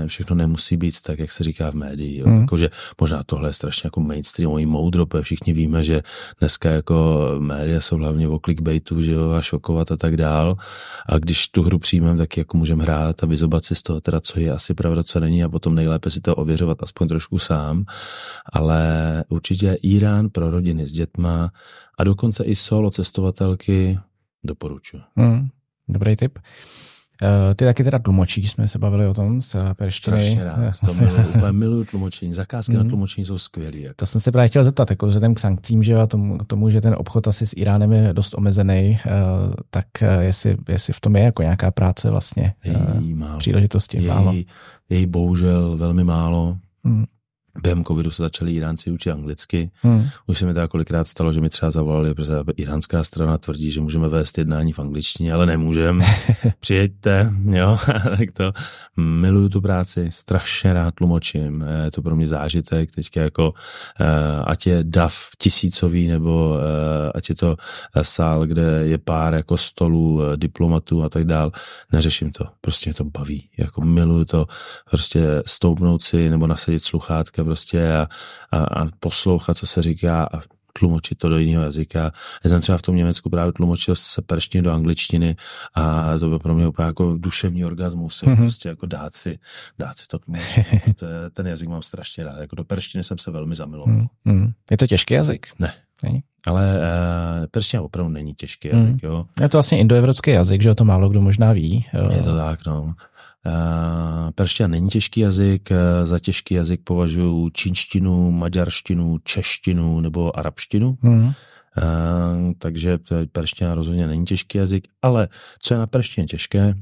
[0.06, 2.18] všechno nemusí být tak, jak se říká v médii.
[2.18, 2.26] Jo.
[2.26, 2.40] Hmm.
[2.40, 6.02] Jako, že možná tohle je strašně jako mainstreamový moudro, protože všichni víme, že
[6.40, 10.56] dneska jako média jsou hlavně o clickbaitu, že jo, a šokovat a tak dál.
[11.08, 14.20] A když tu hru přijmeme, tak jako můžeme hrát a vyzobat si z toho teda,
[14.20, 17.84] co je asi pravda, co není a potom nejlépe si to ověřovat aspoň trošku sám.
[18.52, 18.84] Ale
[19.28, 21.50] určitě Irán pro rodiny s dětma
[21.98, 23.98] a dokonce i solo cestovatelky
[24.44, 25.02] doporučuji.
[25.16, 25.48] Hmm,
[25.88, 26.38] dobrý tip.
[27.22, 30.20] Uh, ty taky teda tlumočíš, jsme se bavili o tom z perštiny.
[30.20, 32.32] Strašně rád, to miluji, úplně miluji tlumočení.
[32.32, 32.78] Zakázky mm.
[32.78, 33.78] na tlumočení jsou skvělé.
[33.78, 33.94] Jako.
[33.96, 36.80] To jsem se právě chtěl zeptat, jako vzhledem k sankcím, že a tomu, tomu, že
[36.80, 38.98] ten obchod asi s Iránem je dost omezený,
[39.70, 39.86] tak
[40.20, 43.38] jestli, jestli v tom je jako nějaká práce vlastně, uh, málo.
[43.38, 44.34] příležitosti její, málo.
[44.90, 46.56] Její bohužel velmi málo.
[46.84, 47.04] Mm
[47.62, 49.70] během covidu se začali Iránci učit anglicky.
[49.82, 50.04] Hmm.
[50.26, 53.80] Už se mi to kolikrát stalo, že mi třeba zavolali, protože iránská strana tvrdí, že
[53.80, 56.04] můžeme vést jednání v angličtině, ale nemůžeme.
[56.60, 57.78] Přijeďte, jo,
[58.18, 58.52] tak to
[58.96, 63.54] miluju tu práci, strašně rád tlumočím, je to pro mě zážitek, teďka jako
[64.00, 67.56] eh, ať je DAF tisícový, nebo eh, ať je to
[67.94, 71.52] eh, sál, kde je pár jako stolů diplomatů a tak dál,
[71.92, 74.46] neřeším to, prostě mě to baví, jako miluju to,
[74.90, 78.06] prostě stoupnout si nebo nasadit sluchátka prostě a,
[78.50, 80.40] a, a poslouchat, co se říká a
[80.72, 82.12] tlumočit to do jiného jazyka.
[82.44, 85.36] Já jsem třeba v tom Německu právě tlumočil se perštiny do angličtiny
[85.74, 88.36] a to bylo pro mě úplně jako duševní orgasmus, mm-hmm.
[88.36, 89.38] prostě jako dát si,
[89.78, 90.66] dát si to tlumočit.
[90.96, 92.38] to je, ten jazyk mám strašně rád.
[92.38, 93.96] Jako do perštiny jsem se velmi zamiloval.
[94.26, 94.52] Mm-hmm.
[94.70, 95.46] Je to těžký jazyk?
[95.58, 95.72] Ne.
[96.02, 96.22] Není?
[96.46, 98.98] Ale uh, perština opravdu není těžký jazyk, mm.
[99.02, 99.24] jo.
[99.40, 101.86] Je to vlastně indoevropský jazyk, že o to málo kdo možná ví.
[101.94, 102.10] Jo.
[102.10, 102.94] Je to tak, no.
[103.46, 110.98] Eh, perština není těžký jazyk, eh, za těžký jazyk považuji čínštinu, maďarštinu, češtinu nebo arabštinu.
[111.02, 111.32] Mm.
[112.58, 112.98] takže
[113.32, 115.28] perština rozhodně není těžký jazyk, ale
[115.58, 116.74] co je na perštině těžké,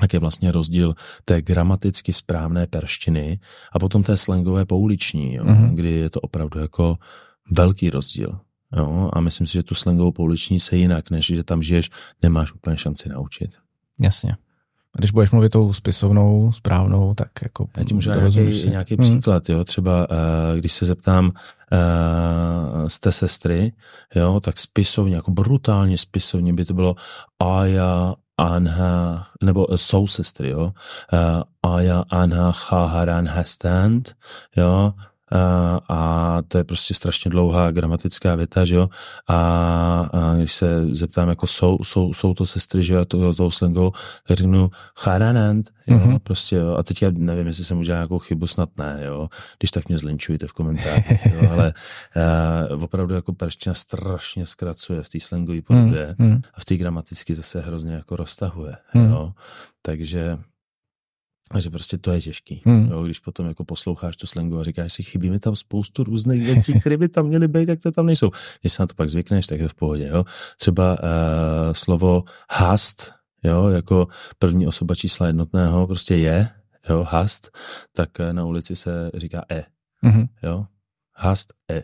[0.00, 3.40] tak je vlastně rozdíl té gramaticky správné perštiny
[3.72, 5.74] a potom té slangové pouliční, jo, mm.
[5.74, 6.96] kdy je to opravdu jako
[7.50, 8.38] velký rozdíl.
[8.76, 11.90] Jo, a myslím si, že tu slangovou pouliční se jinak, než že tam žiješ,
[12.22, 13.50] nemáš úplně šanci naučit.
[14.00, 14.36] Jasně.
[14.98, 17.66] Když budeš mluvit tou spisovnou, správnou, tak jako...
[17.76, 19.00] Já ti můžu nějaký, nějaký hmm.
[19.00, 21.32] příklad, jo, třeba uh, když se zeptám uh,
[22.86, 23.72] z té sestry,
[24.14, 26.94] jo, tak spisovně, jako brutálně spisovně by to bylo
[27.38, 30.72] Aja, Anha, nebo jsou sestry, jo,
[31.62, 34.14] Aja, Anha, Chaharan, Hastand,
[34.56, 34.92] jo,
[35.88, 38.88] a to je prostě strašně dlouhá gramatická věta, že jo,
[39.28, 39.36] a,
[40.12, 43.92] a když se zeptám, jako jsou, jsou, jsou to sestry, že jo, to, toho slangou,
[44.28, 46.18] tak řeknu charanand, jo, mm-hmm.
[46.18, 49.70] prostě jo, a teď já nevím, jestli jsem udělal nějakou chybu, snad ne, jo, když
[49.70, 51.74] tak mě zlinčujte v komentářích, jo, ale
[52.72, 56.40] uh, opravdu jako perština strašně zkracuje v té slangové podobě mm-hmm.
[56.54, 59.10] a v té gramaticky zase hrozně jako roztahuje, mm-hmm.
[59.10, 59.32] jo,
[59.82, 60.38] takže
[61.48, 62.62] takže prostě to je těžký.
[62.64, 62.88] Hmm.
[62.90, 66.42] Jo, když potom jako posloucháš tu slangu a říkáš si, chybí mi tam spoustu různých
[66.42, 68.30] věcí, které by tam měly být, tak to tam nejsou.
[68.60, 70.06] Když se na to pak zvykneš, tak je v pohodě.
[70.06, 70.24] Jo.
[70.58, 73.12] Třeba uh, slovo hast,
[73.44, 76.48] jo, jako první osoba čísla jednotného prostě je,
[76.88, 77.58] jo, hast,
[77.92, 79.64] tak na ulici se říká e.
[80.02, 80.26] Hmm.
[80.42, 80.66] Jo,
[81.14, 81.82] hast, e.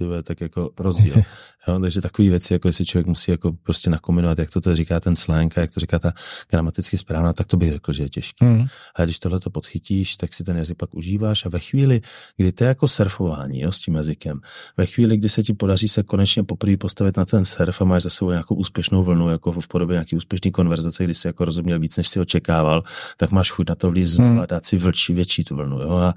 [0.00, 1.14] je tak jako rozdíl.
[1.68, 5.00] Jo, takže takové věci, jako jestli člověk musí jako prostě nakombinovat, jak to, to říká
[5.00, 6.12] ten slang a jak to říká ta
[6.50, 8.44] gramaticky správná, tak to bych řekl, že je těžké.
[8.44, 8.66] Mm.
[8.96, 12.00] A když tohle to podchytíš, tak si ten jazyk pak užíváš a ve chvíli,
[12.36, 14.40] kdy to je jako surfování jo, s tím jazykem,
[14.76, 18.02] ve chvíli, kdy se ti podaří se konečně poprvé postavit na ten surf a máš
[18.02, 21.78] za sebou nějakou úspěšnou vlnu, jako v podobě nějaký úspěšný konverzace, kdy jsi jako rozuměl
[21.78, 22.82] víc, než si očekával,
[23.16, 24.40] tak máš chuť na to vlíz mm.
[24.40, 25.80] a dát si vlčí, větší tu vlnu.
[25.80, 25.92] Jo?
[25.92, 26.14] A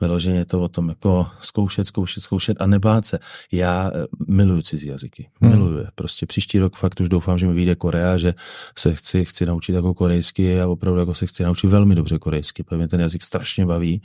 [0.00, 3.18] vyloženě to o tom jako zkoušet, zkoušet, zkoušet a nebát se.
[3.52, 5.28] Já eh, miluju cizí jazyky.
[5.40, 5.50] Hmm.
[5.50, 5.86] Miluju.
[5.94, 8.34] Prostě příští rok fakt už doufám, že mi vyjde Korea, že
[8.78, 12.64] se chci, chci naučit jako korejsky a opravdu jako se chci naučit velmi dobře korejsky,
[12.76, 14.02] mě ten jazyk strašně baví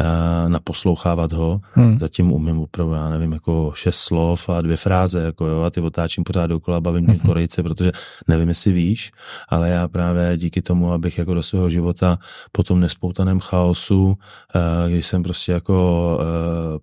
[0.00, 1.60] uh, naposlouchávat ho.
[1.72, 1.98] Hmm.
[1.98, 5.80] Zatím umím opravdu, já nevím, jako šest slov a dvě fráze, jako jo, a ty
[5.80, 7.22] otáčím pořád dokola, bavím mě hmm.
[7.22, 7.92] korejce, protože
[8.28, 9.12] nevím, jestli víš,
[9.48, 12.18] ale já právě díky tomu, abych jako do svého života
[12.52, 15.76] po tom nespoutaném chaosu, uh, když jsem prostě jako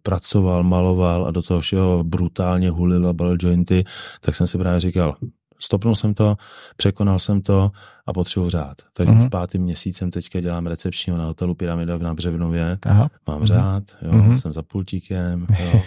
[0.01, 3.83] pracoval, maloval a do toho všeho brutálně hulil a bal jointy,
[4.21, 5.15] tak jsem si právě říkal,
[5.63, 6.35] stopnul jsem to,
[6.77, 7.71] překonal jsem to
[8.07, 8.77] a potřebuji řád.
[8.93, 9.23] Takže uh-huh.
[9.23, 12.77] už pátým měsícem teďka dělám recepčního na hotelu Pyramida v Břevnově.
[12.85, 13.09] Aha.
[13.27, 13.45] Mám uh-huh.
[13.45, 14.33] řád, jo, uh-huh.
[14.33, 15.81] jsem za pultíkem, jo.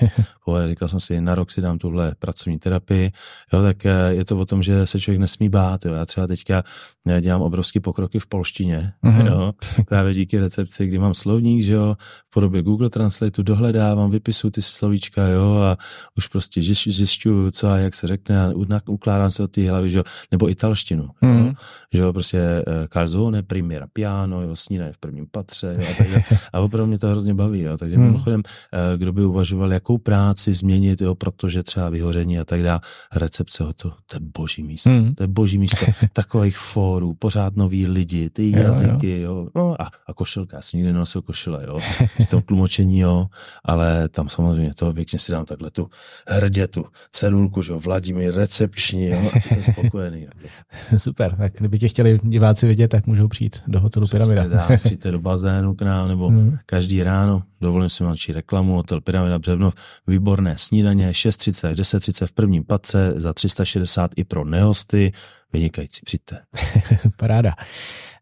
[0.69, 3.13] říkal jsem si, na rok si dám tuhle pracovní terapii,
[3.53, 5.95] jo, tak eh, je to o tom, že se člověk nesmí bát, jo.
[5.95, 6.63] Já třeba teďka
[7.07, 9.27] eh, dělám obrovský pokroky v polštině, uh-huh.
[9.27, 9.53] jo,
[9.89, 11.97] právě díky recepci, kdy mám slovník, že jo,
[12.31, 15.77] v podobě Google Translate dohledávám, vypisuju ty slovíčka, jo, a
[16.17, 18.53] už prostě zjišťuju, co a jak se řekne a
[18.87, 21.47] ukládám se do té hlavy, že jo, nebo italštinu, uh-huh.
[21.47, 21.53] jo,
[21.93, 26.23] že jo, prostě eh, calzone, primera piano, jo, snídaně v prvním patře, jo, a, takže,
[26.53, 28.05] a opravdu mě to hrozně baví, jo, takže hmm.
[28.05, 28.43] mimochodem,
[28.73, 32.81] eh, kdo by uvažoval, jakou práci změnit, jo, protože třeba vyhoření a tak dále,
[33.15, 35.15] recepce, jo, to, to je boží místo, hmm.
[35.15, 39.49] to je boží místo, takových fórů, pořád noví lidi, ty jazyky, jo, jo.
[39.55, 41.81] No a, a košilka, já jsem nikdy nosil košile, jo,
[42.21, 43.27] v tom tlumočení, jo,
[43.65, 45.91] ale tam samozřejmě to většině si dám takhle tu
[46.29, 49.31] hrdě, tu cedulku, že jo, Vladimír recepční, jo,
[49.63, 50.27] jsem spokojený.
[50.97, 54.49] Super, tak kdyby tě chtěli diváci vidět, tak můžou přijít do hotelu Pyramida.
[54.49, 56.59] Dá, přijďte do bazénu k nám, nebo hmm.
[56.67, 59.75] každý ráno, dovolím si mladší reklamu, hotel Pyramida Břevnov,
[60.07, 65.13] výborné snídaně, 6.30 10.30 v prvním patře, za 360 i pro nehosty,
[65.53, 66.39] vynikající, přijďte.
[67.17, 67.55] Paráda.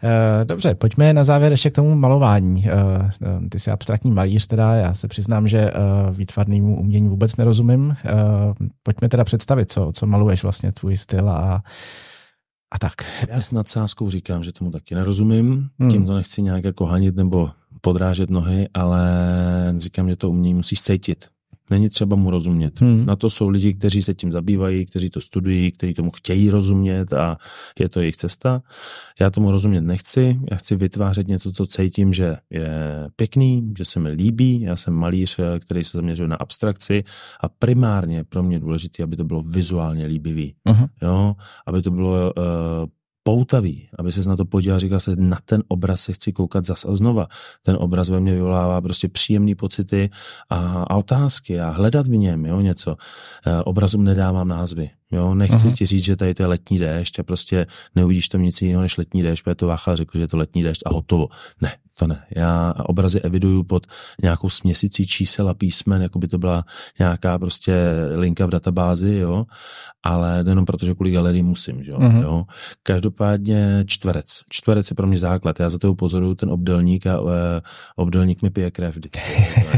[0.05, 2.67] Eh, dobře, pojďme na závěr ještě k tomu malování.
[2.67, 2.71] Eh,
[3.23, 5.71] eh, ty jsi abstraktní malíř, teda já se přiznám, že
[6.13, 7.97] výtvarnému umění vůbec nerozumím.
[8.83, 11.63] Pojďme teda představit, co, co maluješ vlastně, tvůj styl a
[12.75, 12.93] a tak.
[13.29, 15.91] Já s nadsázkou říkám, že tomu taky nerozumím, hmm.
[15.91, 17.51] tím to nechci nějak jako hanit nebo
[17.85, 19.05] podrážet nohy, ale
[19.77, 21.25] říkám, že to umění musíš cítit.
[21.71, 22.81] Není třeba mu rozumět.
[22.81, 23.07] Hmm.
[23.07, 27.13] Na to jsou lidi, kteří se tím zabývají, kteří to studují, kteří tomu chtějí rozumět
[27.13, 27.37] a
[27.81, 28.63] je to jejich cesta.
[29.21, 32.69] Já tomu rozumět nechci, já chci vytvářet něco, co cítím, že je
[33.17, 34.61] pěkný, že se mi líbí.
[34.61, 37.05] Já jsem malíř, který se zaměřuje na abstrakci
[37.41, 40.55] a primárně pro mě důležité, aby to bylo vizuálně líbivý.
[40.69, 40.89] Uh-huh.
[41.03, 41.35] Jo?
[41.67, 42.45] Aby to bylo uh,
[43.27, 46.85] poutavý, aby se na to podíval, říkal se, na ten obraz se chci koukat zas
[46.85, 47.27] a znova.
[47.63, 50.11] Ten obraz ve mně vyvolává prostě příjemné pocity
[50.51, 52.97] a, a otázky a hledat v něm jo, něco.
[53.47, 54.91] E, obrazům nedávám názvy.
[55.13, 55.75] Jo, nechci uh-huh.
[55.75, 58.97] ti říct, že tady to je letní déšť a prostě neuvidíš tam nic jiného než
[58.97, 61.29] letní déšť, protože to Vácha řekl, že je to letní déšť a hotovo.
[61.63, 62.23] Ne, to ne.
[62.31, 63.87] Já obrazy eviduju pod
[64.23, 66.65] nějakou směsicí čísel a písmen, jako by to byla
[66.99, 67.75] nějaká prostě
[68.17, 69.45] linka v databázi, jo,
[70.03, 71.99] ale to jenom proto, že kvůli galerii musím, jo.
[71.99, 72.23] Uh-huh.
[72.23, 72.45] jo.
[72.83, 74.41] Každopádně čtverec.
[74.49, 75.61] Čtverec je pro mě základ.
[75.61, 77.31] Já za to upozoruju ten obdelník a uh,
[77.97, 79.21] obdelník mi pije krev vždycky.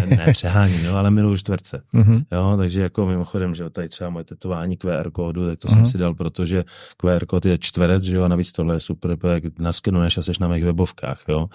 [0.16, 1.82] ne, přeháním, jo, ale miluju čtverce.
[1.94, 2.24] Uh-huh.
[2.32, 5.74] Jo, takže jako mimochodem, že tady třeba moje tetování QR kódu, tak to uh-huh.
[5.74, 6.64] jsem si dal, protože
[6.96, 10.38] QR kód je čtverec, že jo, a navíc tohle je super, jak naskenuješ a seš
[10.38, 11.48] na mých webovkách, jo.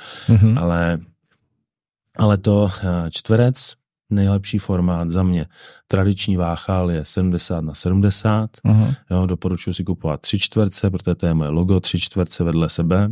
[0.54, 0.64] Uh-huh.
[0.64, 1.00] Ale,
[2.18, 3.74] ale to eh, čtverec,
[4.10, 5.46] nejlepší formát za mě.
[5.88, 8.50] Tradiční váchal je 70 na 70.
[8.66, 8.96] Uh-huh.
[9.12, 13.10] Jo, doporučuji si kupovat tři čtverce, protože to je moje logo, tři čtverce vedle sebe.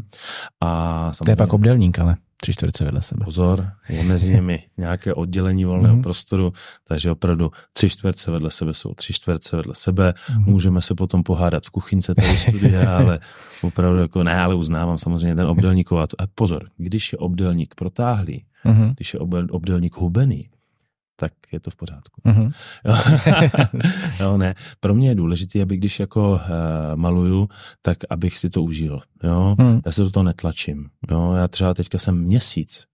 [0.61, 3.25] A to je pak obdelník, ale tři čtverce vedle sebe.
[3.25, 6.03] Pozor, je mezi nimi nějaké oddělení volného mm-hmm.
[6.03, 6.53] prostoru,
[6.87, 10.13] takže opravdu tři čtverce vedle sebe jsou tři čtverce vedle sebe.
[10.13, 10.45] Mm-hmm.
[10.45, 13.19] Můžeme se potom pohádat v kuchynce tady studie, ale
[13.61, 15.91] opravdu jako ne, ale uznávám samozřejmě ten obdelník.
[15.91, 18.93] A pozor, když je obdelník protáhlý, mm-hmm.
[18.95, 19.19] když je
[19.49, 20.49] obdelník hubený,
[21.19, 22.21] tak je to v pořádku.
[22.25, 22.51] Mm-hmm.
[24.19, 24.55] jo, ne.
[24.79, 26.39] Pro mě je důležité, aby když jako uh,
[26.95, 27.49] maluju,
[27.81, 29.01] tak abych si to užil.
[29.23, 29.55] Jo?
[29.59, 29.81] Mm.
[29.85, 30.89] Já se do toho netlačím.
[31.11, 31.33] Jo?
[31.33, 32.88] Já třeba teďka jsem měsíc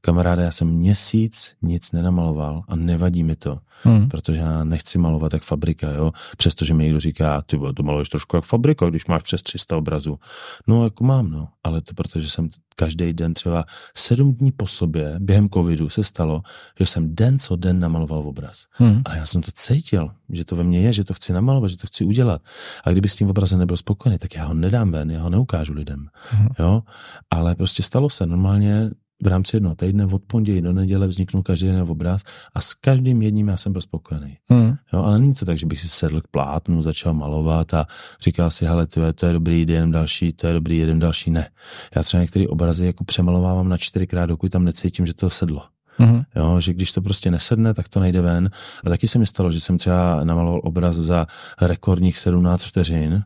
[0.00, 4.08] Kamaráde, já jsem měsíc nic nenamaloval a nevadí mi to, hmm.
[4.08, 6.12] protože já nechci malovat jak fabrika, jo.
[6.36, 10.18] Přestože mi někdo říká, ty to maluješ trošku jak fabrika, když máš přes 300 obrazů.
[10.66, 11.48] No, jako mám, no.
[11.64, 13.64] Ale to protože jsem každý den třeba
[13.96, 16.42] sedm dní po sobě, během covidu se stalo,
[16.78, 18.66] že jsem den co den namaloval obraz.
[18.72, 19.02] Hmm.
[19.04, 21.76] A já jsem to cítil, že to ve mně je, že to chci namalovat, že
[21.76, 22.42] to chci udělat.
[22.84, 25.72] A kdyby s tím obrazem nebyl spokojený, tak já ho nedám ven, já ho neukážu
[25.72, 26.08] lidem.
[26.30, 26.48] Hmm.
[26.58, 26.82] Jo?
[27.30, 28.26] Ale prostě stalo se.
[28.26, 28.90] Normálně
[29.22, 32.22] v rámci jednoho týdne od pondělí do neděle vzniknul každý jeden obraz
[32.54, 34.38] a s každým jedním já jsem byl spokojený.
[34.48, 34.74] Hmm.
[34.92, 37.86] Jo, ale není to tak, že bych si sedl k plátnu, začal malovat a
[38.20, 41.48] říkal si, hele, tyhle, to je dobrý jeden další, to je dobrý jeden další, ne.
[41.96, 45.62] Já třeba některé obrazy jako přemalovávám na čtyřikrát, dokud tam necítím, že to sedlo.
[45.98, 46.24] Mm-hmm.
[46.36, 48.50] Jo, že když to prostě nesedne, tak to nejde ven.
[48.84, 51.26] A taky se mi stalo, že jsem třeba namaloval obraz za
[51.60, 53.24] rekordních 17 vteřin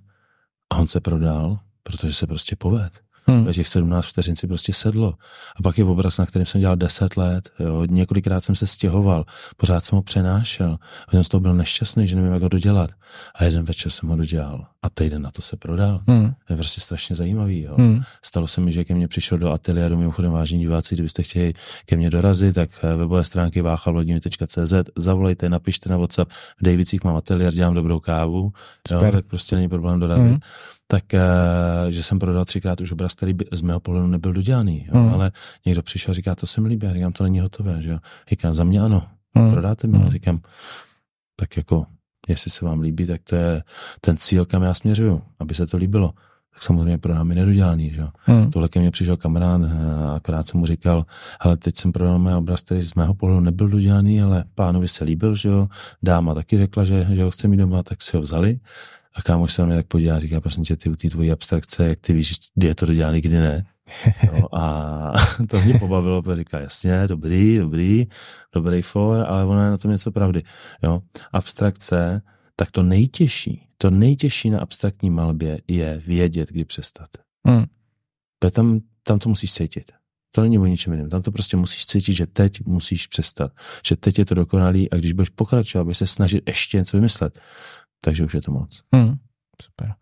[0.71, 2.93] a on se prodal, protože se prostě poved.
[3.29, 3.53] Hmm.
[3.53, 5.15] Těch 17 vteřin si prostě sedlo.
[5.57, 7.51] A pak je obraz, na kterém jsem dělal 10 let.
[7.59, 7.85] Jo.
[7.91, 9.25] Několikrát jsem se stěhoval,
[9.57, 10.79] pořád jsem ho přenášel.
[11.09, 12.91] A jsem z toho byl nešťastný, že nevím, jak ho dodělat.
[13.35, 14.67] A jeden večer jsem ho dodělal.
[14.83, 16.01] A týden na to se prodal.
[16.09, 16.33] Hmm.
[16.51, 17.63] Je prostě strašně zajímavý.
[17.63, 17.75] Jo.
[17.77, 18.03] Hmm.
[18.25, 21.55] Stalo se mi, že ke mně přišel do ateliéru, mimochodem vážení diváci, kdybyste chtěli
[21.87, 27.17] ke mně dorazit, tak eh, webové stránky váchalodiny.cz, zavolejte, napište na WhatsApp, v Davicích mám
[27.17, 28.53] ateliér, dělám dobrou kávu,
[28.91, 30.27] jo, tak prostě není problém dorazit.
[30.27, 30.39] Hmm
[30.91, 34.87] tak uh, že jsem prodal třikrát už obraz, který by, z mého pohledu nebyl dodělaný,
[34.89, 35.03] jo?
[35.03, 35.09] Mm.
[35.09, 35.33] ale
[35.67, 37.99] někdo přišel a říká, to se mi líbí, já říkám, to není hotové, že jo.
[38.31, 39.03] Říkám, za mě ano,
[39.35, 39.51] mm.
[39.51, 40.11] prodáte mi, mm.
[40.11, 40.41] říkám,
[41.37, 41.87] tak jako,
[42.29, 43.63] jestli se vám líbí, tak to je
[44.01, 46.13] ten cíl, kam já směřuju, aby se to líbilo.
[46.55, 48.09] Tak samozřejmě prodám i nedodělaný, že jo.
[48.27, 48.51] Mm.
[48.51, 51.07] Tohle ke mně přišel kamarád a akorát jsem mu říkal,
[51.41, 55.05] ale teď jsem prodal mé obraz, který z mého pohledu nebyl dodělaný, ale pánovi se
[55.05, 55.69] líbil, že jo.
[56.03, 58.59] Dáma taky řekla, že, že ho chce mít doma, tak si ho vzali.
[59.15, 61.89] A kámoš se na mě tak podívá a říká, prosím tě, ty, ty tvojí abstrakce,
[61.89, 63.67] jak ty víš, kdy je to dodělaný, kdy ne.
[64.33, 65.13] No, a
[65.49, 68.07] to mě pobavilo, protože říká, jasně, dobrý, dobrý,
[68.55, 70.43] dobrý for, ale ono je na tom něco pravdy.
[70.83, 71.01] Jo?
[71.33, 72.23] Abstrakce,
[72.57, 77.09] tak to nejtěžší, to nejtěžší na abstraktní malbě je vědět, kdy přestat.
[77.47, 77.65] Hmm.
[78.53, 79.93] Tam, tam to musíš cítit.
[80.31, 81.11] To není o ničem jiném.
[81.11, 83.53] Tam to prostě musíš cítit, že teď musíš přestat.
[83.87, 87.41] Že teď je to dokonalý a když budeš pokračovat, aby se snažit ještě něco vymyslet,
[88.01, 88.83] takže už je to moc.
[88.95, 89.15] Hmm,
[89.63, 89.95] super.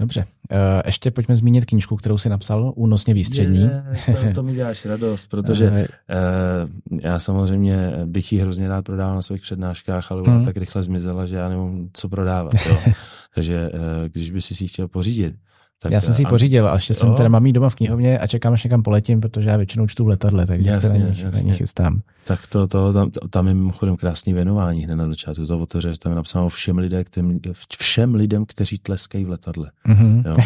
[0.00, 0.26] Dobře.
[0.52, 3.62] Uh, ještě pojďme zmínit knížku, kterou si napsal, Únosně výstřední.
[3.62, 9.14] Je, to, to mi děláš radost, protože uh, já samozřejmě bych ji hrozně rád prodával
[9.14, 10.44] na svých přednáškách, ale ona hmm.
[10.44, 12.54] tak rychle zmizela, že já nevím, co prodávat.
[12.66, 12.78] Jo.
[13.34, 13.80] Takže uh,
[14.12, 15.34] když by si si ji chtěl pořídit,
[15.82, 18.26] tak já jsem si ji pořídil a ještě jsem teda mám doma v knihovně a
[18.26, 21.54] čekám, až někam poletím, protože já většinou čtu v letadle, takže jasně, není, jasně.
[21.54, 22.00] chystám.
[22.24, 25.46] Tak to, to tam, tam je mimochodem krásný věnování hned na začátku.
[25.46, 27.40] To otevře, že tam je napsáno všem, lidé, kterým,
[27.78, 29.70] všem lidem, kteří tleskají v letadle.
[29.88, 30.22] Mm-hmm.
[30.26, 30.36] Jo?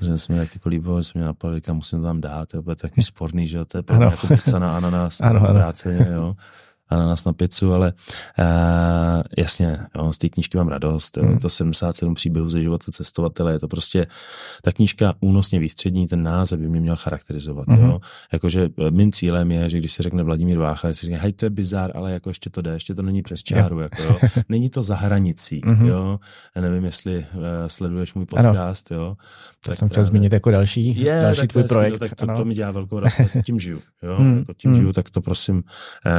[0.02, 2.56] že jsme taky jako líbilo, že jsme mě napadli, říkám, musím to tam dát, to
[2.70, 5.54] je takový sporný, že to je pro mě jako pizza na ananas, ano, ano.
[5.54, 6.34] Vráceně, jo
[6.92, 7.92] ananas na pizzu, ale
[8.38, 11.38] uh, jasně, jo, z té knížky mám radost, hmm.
[11.38, 14.06] to 77 příběhů ze života cestovatele, je to prostě
[14.62, 17.84] ta knížka únosně výstřední, ten název by mě měl charakterizovat, hmm.
[17.84, 18.00] jo.
[18.32, 21.46] Jakože eh, mým cílem je, že když se řekne Vladimír Vácha, si řekne, hej, to
[21.46, 23.82] je bizár, ale jako ještě to jde, ještě to není přes čáru, jo.
[23.82, 24.18] jako jo.
[24.48, 25.86] Není to za hranicí, hmm.
[25.86, 26.18] jo.
[26.56, 29.00] Já nevím, jestli uh, sleduješ můj podcast, ano.
[29.00, 29.16] jo.
[29.60, 31.92] To tak, jsem chtěl zmínit jako další, je, další tvůj projekt.
[31.92, 34.16] No, tak to, to, mi dělá velkou radost, tím žiju, jo.
[34.16, 34.38] Hmm.
[34.38, 34.80] Jako tím hmm.
[34.80, 35.62] žiju, tak to prosím uh,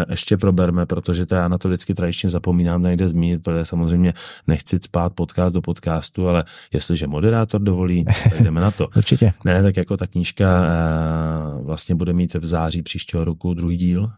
[0.09, 4.13] ještě pro proberme, protože to já na to vždycky tradičně zapomínám nejde zmínit, protože samozřejmě
[4.47, 6.43] nechci spát podcast do podcastu, ale
[6.73, 8.87] jestliže moderátor dovolí, tak jdeme na to.
[8.95, 9.33] Určitě.
[9.45, 14.11] Ne, tak jako ta knížka uh, vlastně bude mít v září příštího roku druhý díl.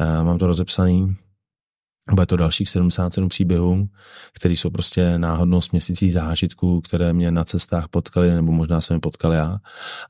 [0.00, 1.16] Uh, mám to rozepsaný,
[2.12, 3.88] bude to dalších 77 příběhů,
[4.32, 9.00] které jsou prostě náhodnou směsící zážitků, které mě na cestách potkaly, nebo možná jsem je
[9.00, 9.58] potkal já.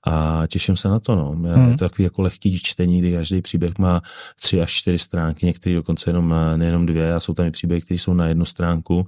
[0.06, 1.14] A těším se na to.
[1.14, 1.30] No.
[1.30, 1.70] Hmm.
[1.70, 4.02] Je to takový jako lehký čtení, kdy každý příběh má
[4.40, 7.98] tři až čtyři stránky, některý dokonce jenom, nejenom dvě, a jsou tam i příběhy, které
[7.98, 9.06] jsou na jednu stránku.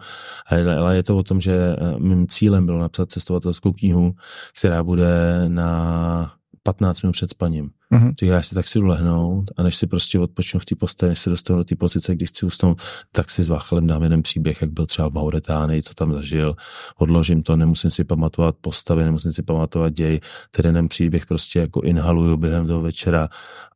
[0.79, 4.15] Ale je to o tom, že eh, mým cílem bylo napsat cestovatelskou knihu,
[4.59, 6.37] která bude na
[6.67, 7.71] 15 minut před spaním.
[7.93, 8.15] Mm-hmm.
[8.21, 11.19] Říká, já si tak si ulehnout a než si prostě odpočnu v té posteli, než
[11.19, 14.61] se dostanu do té pozice, když chci usnout, tak si s Váchalem dám jeden příběh,
[14.61, 16.57] jak byl třeba v Mauretánii, co tam zažil,
[16.99, 21.81] odložím to, nemusím si pamatovat postavy, nemusím si pamatovat děj, tedy jeden příběh prostě jako
[21.81, 23.29] inhaluju během toho večera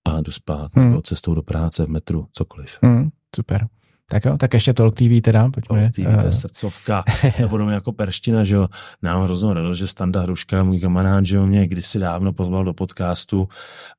[0.05, 0.88] a jdu spát, mm.
[0.88, 2.78] nebo cestou do práce, v metru, cokoliv.
[2.82, 3.68] Mm, super.
[4.11, 5.80] Tak jo, tak ještě Talk TV teda, pojďme.
[5.82, 6.32] Talk TV, to je eh.
[6.32, 7.04] srdcovka,
[7.40, 8.68] nebo jako perština, že jo.
[9.02, 12.74] Nám hroznou radost, že Standa Hruška, můj kamarád, že jo, mě kdysi dávno pozval do
[12.74, 13.48] podcastu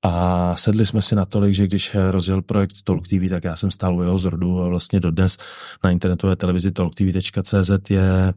[0.03, 3.95] a sedli jsme si natolik, že když rozjel projekt Talk TV, tak já jsem stál
[3.95, 5.37] u jeho zrodu a vlastně dodnes
[5.83, 8.33] na internetové televizi talktv.cz je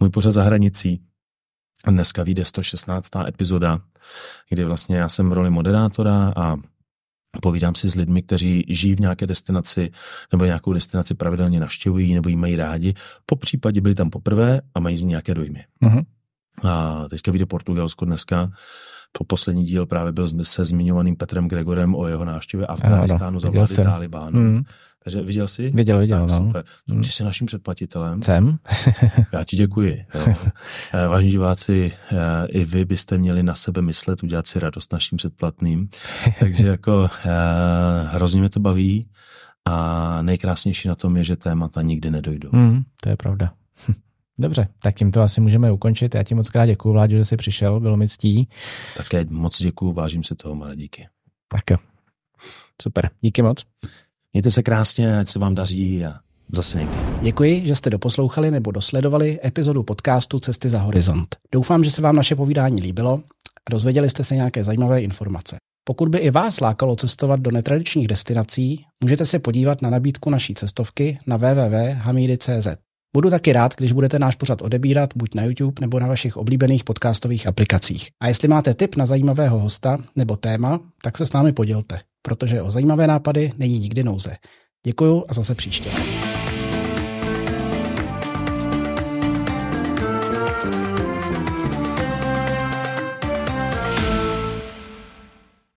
[0.00, 1.00] můj pořad za hranicí.
[1.86, 3.16] Dneska vyjde 116.
[3.26, 3.80] epizoda,
[4.50, 6.56] kdy vlastně já jsem v roli moderátora a
[7.42, 9.90] povídám si s lidmi, kteří žijí v nějaké destinaci
[10.32, 12.94] nebo nějakou destinaci pravidelně navštěvují nebo jí mají rádi.
[13.26, 15.64] Po případě byli tam poprvé a mají z ní nějaké dojmy.
[15.82, 16.04] Uh-huh.
[16.62, 18.50] A teďka vyjde Portugalsko dneska.
[19.12, 23.76] Po poslední díl právě byl se zmiňovaným Petrem Gregorem o jeho návštěvě Afganistánu za vlády
[23.76, 24.40] Talibánu.
[24.40, 24.62] Mm.
[25.04, 25.70] Takže viděl jsi?
[25.70, 26.28] Viděl, viděl.
[26.28, 26.46] Tak, no.
[26.46, 26.64] Super.
[26.86, 27.02] Mm.
[27.02, 28.22] Ty jsi naším předplatitelem.
[28.22, 28.58] Jsem.
[29.32, 30.04] Já ti děkuji.
[30.14, 30.34] Jo.
[30.92, 35.18] Eh, vážení diváci, eh, i vy byste měli na sebe myslet, udělat si radost naším
[35.18, 35.88] předplatným.
[36.40, 37.30] Takže jako eh,
[38.06, 39.08] hrozně mě to baví
[39.64, 42.48] a nejkrásnější na tom je, že témata nikdy nedojdou.
[42.52, 43.52] Mm, to je pravda.
[44.38, 46.14] Dobře, tak tím to asi můžeme ukončit.
[46.14, 48.48] Já ti moc krát děkuji, Vláďo, že jsi přišel, bylo mi ctí.
[48.96, 51.08] Také moc děkuji, vážím si toho, malé díky.
[51.48, 51.76] Tak jo.
[52.82, 53.64] Super, díky moc.
[54.38, 56.14] Mějte se krásně, ať se vám daří a
[56.52, 56.96] zase někdy.
[57.22, 61.36] Děkuji, že jste doposlouchali nebo dosledovali epizodu podcastu Cesty za horizont.
[61.52, 63.22] Doufám, že se vám naše povídání líbilo
[63.66, 65.56] a dozvěděli jste se nějaké zajímavé informace.
[65.84, 70.54] Pokud by i vás lákalo cestovat do netradičních destinací, můžete se podívat na nabídku naší
[70.54, 72.68] cestovky na www.hamidy.cz.
[73.16, 76.84] Budu taky rád, když budete náš pořad odebírat buď na YouTube nebo na vašich oblíbených
[76.84, 78.08] podcastových aplikacích.
[78.22, 82.62] A jestli máte tip na zajímavého hosta nebo téma, tak se s námi podělte, protože
[82.62, 84.36] o zajímavé nápady není nikdy nouze.
[84.86, 85.90] Děkuju a zase příště.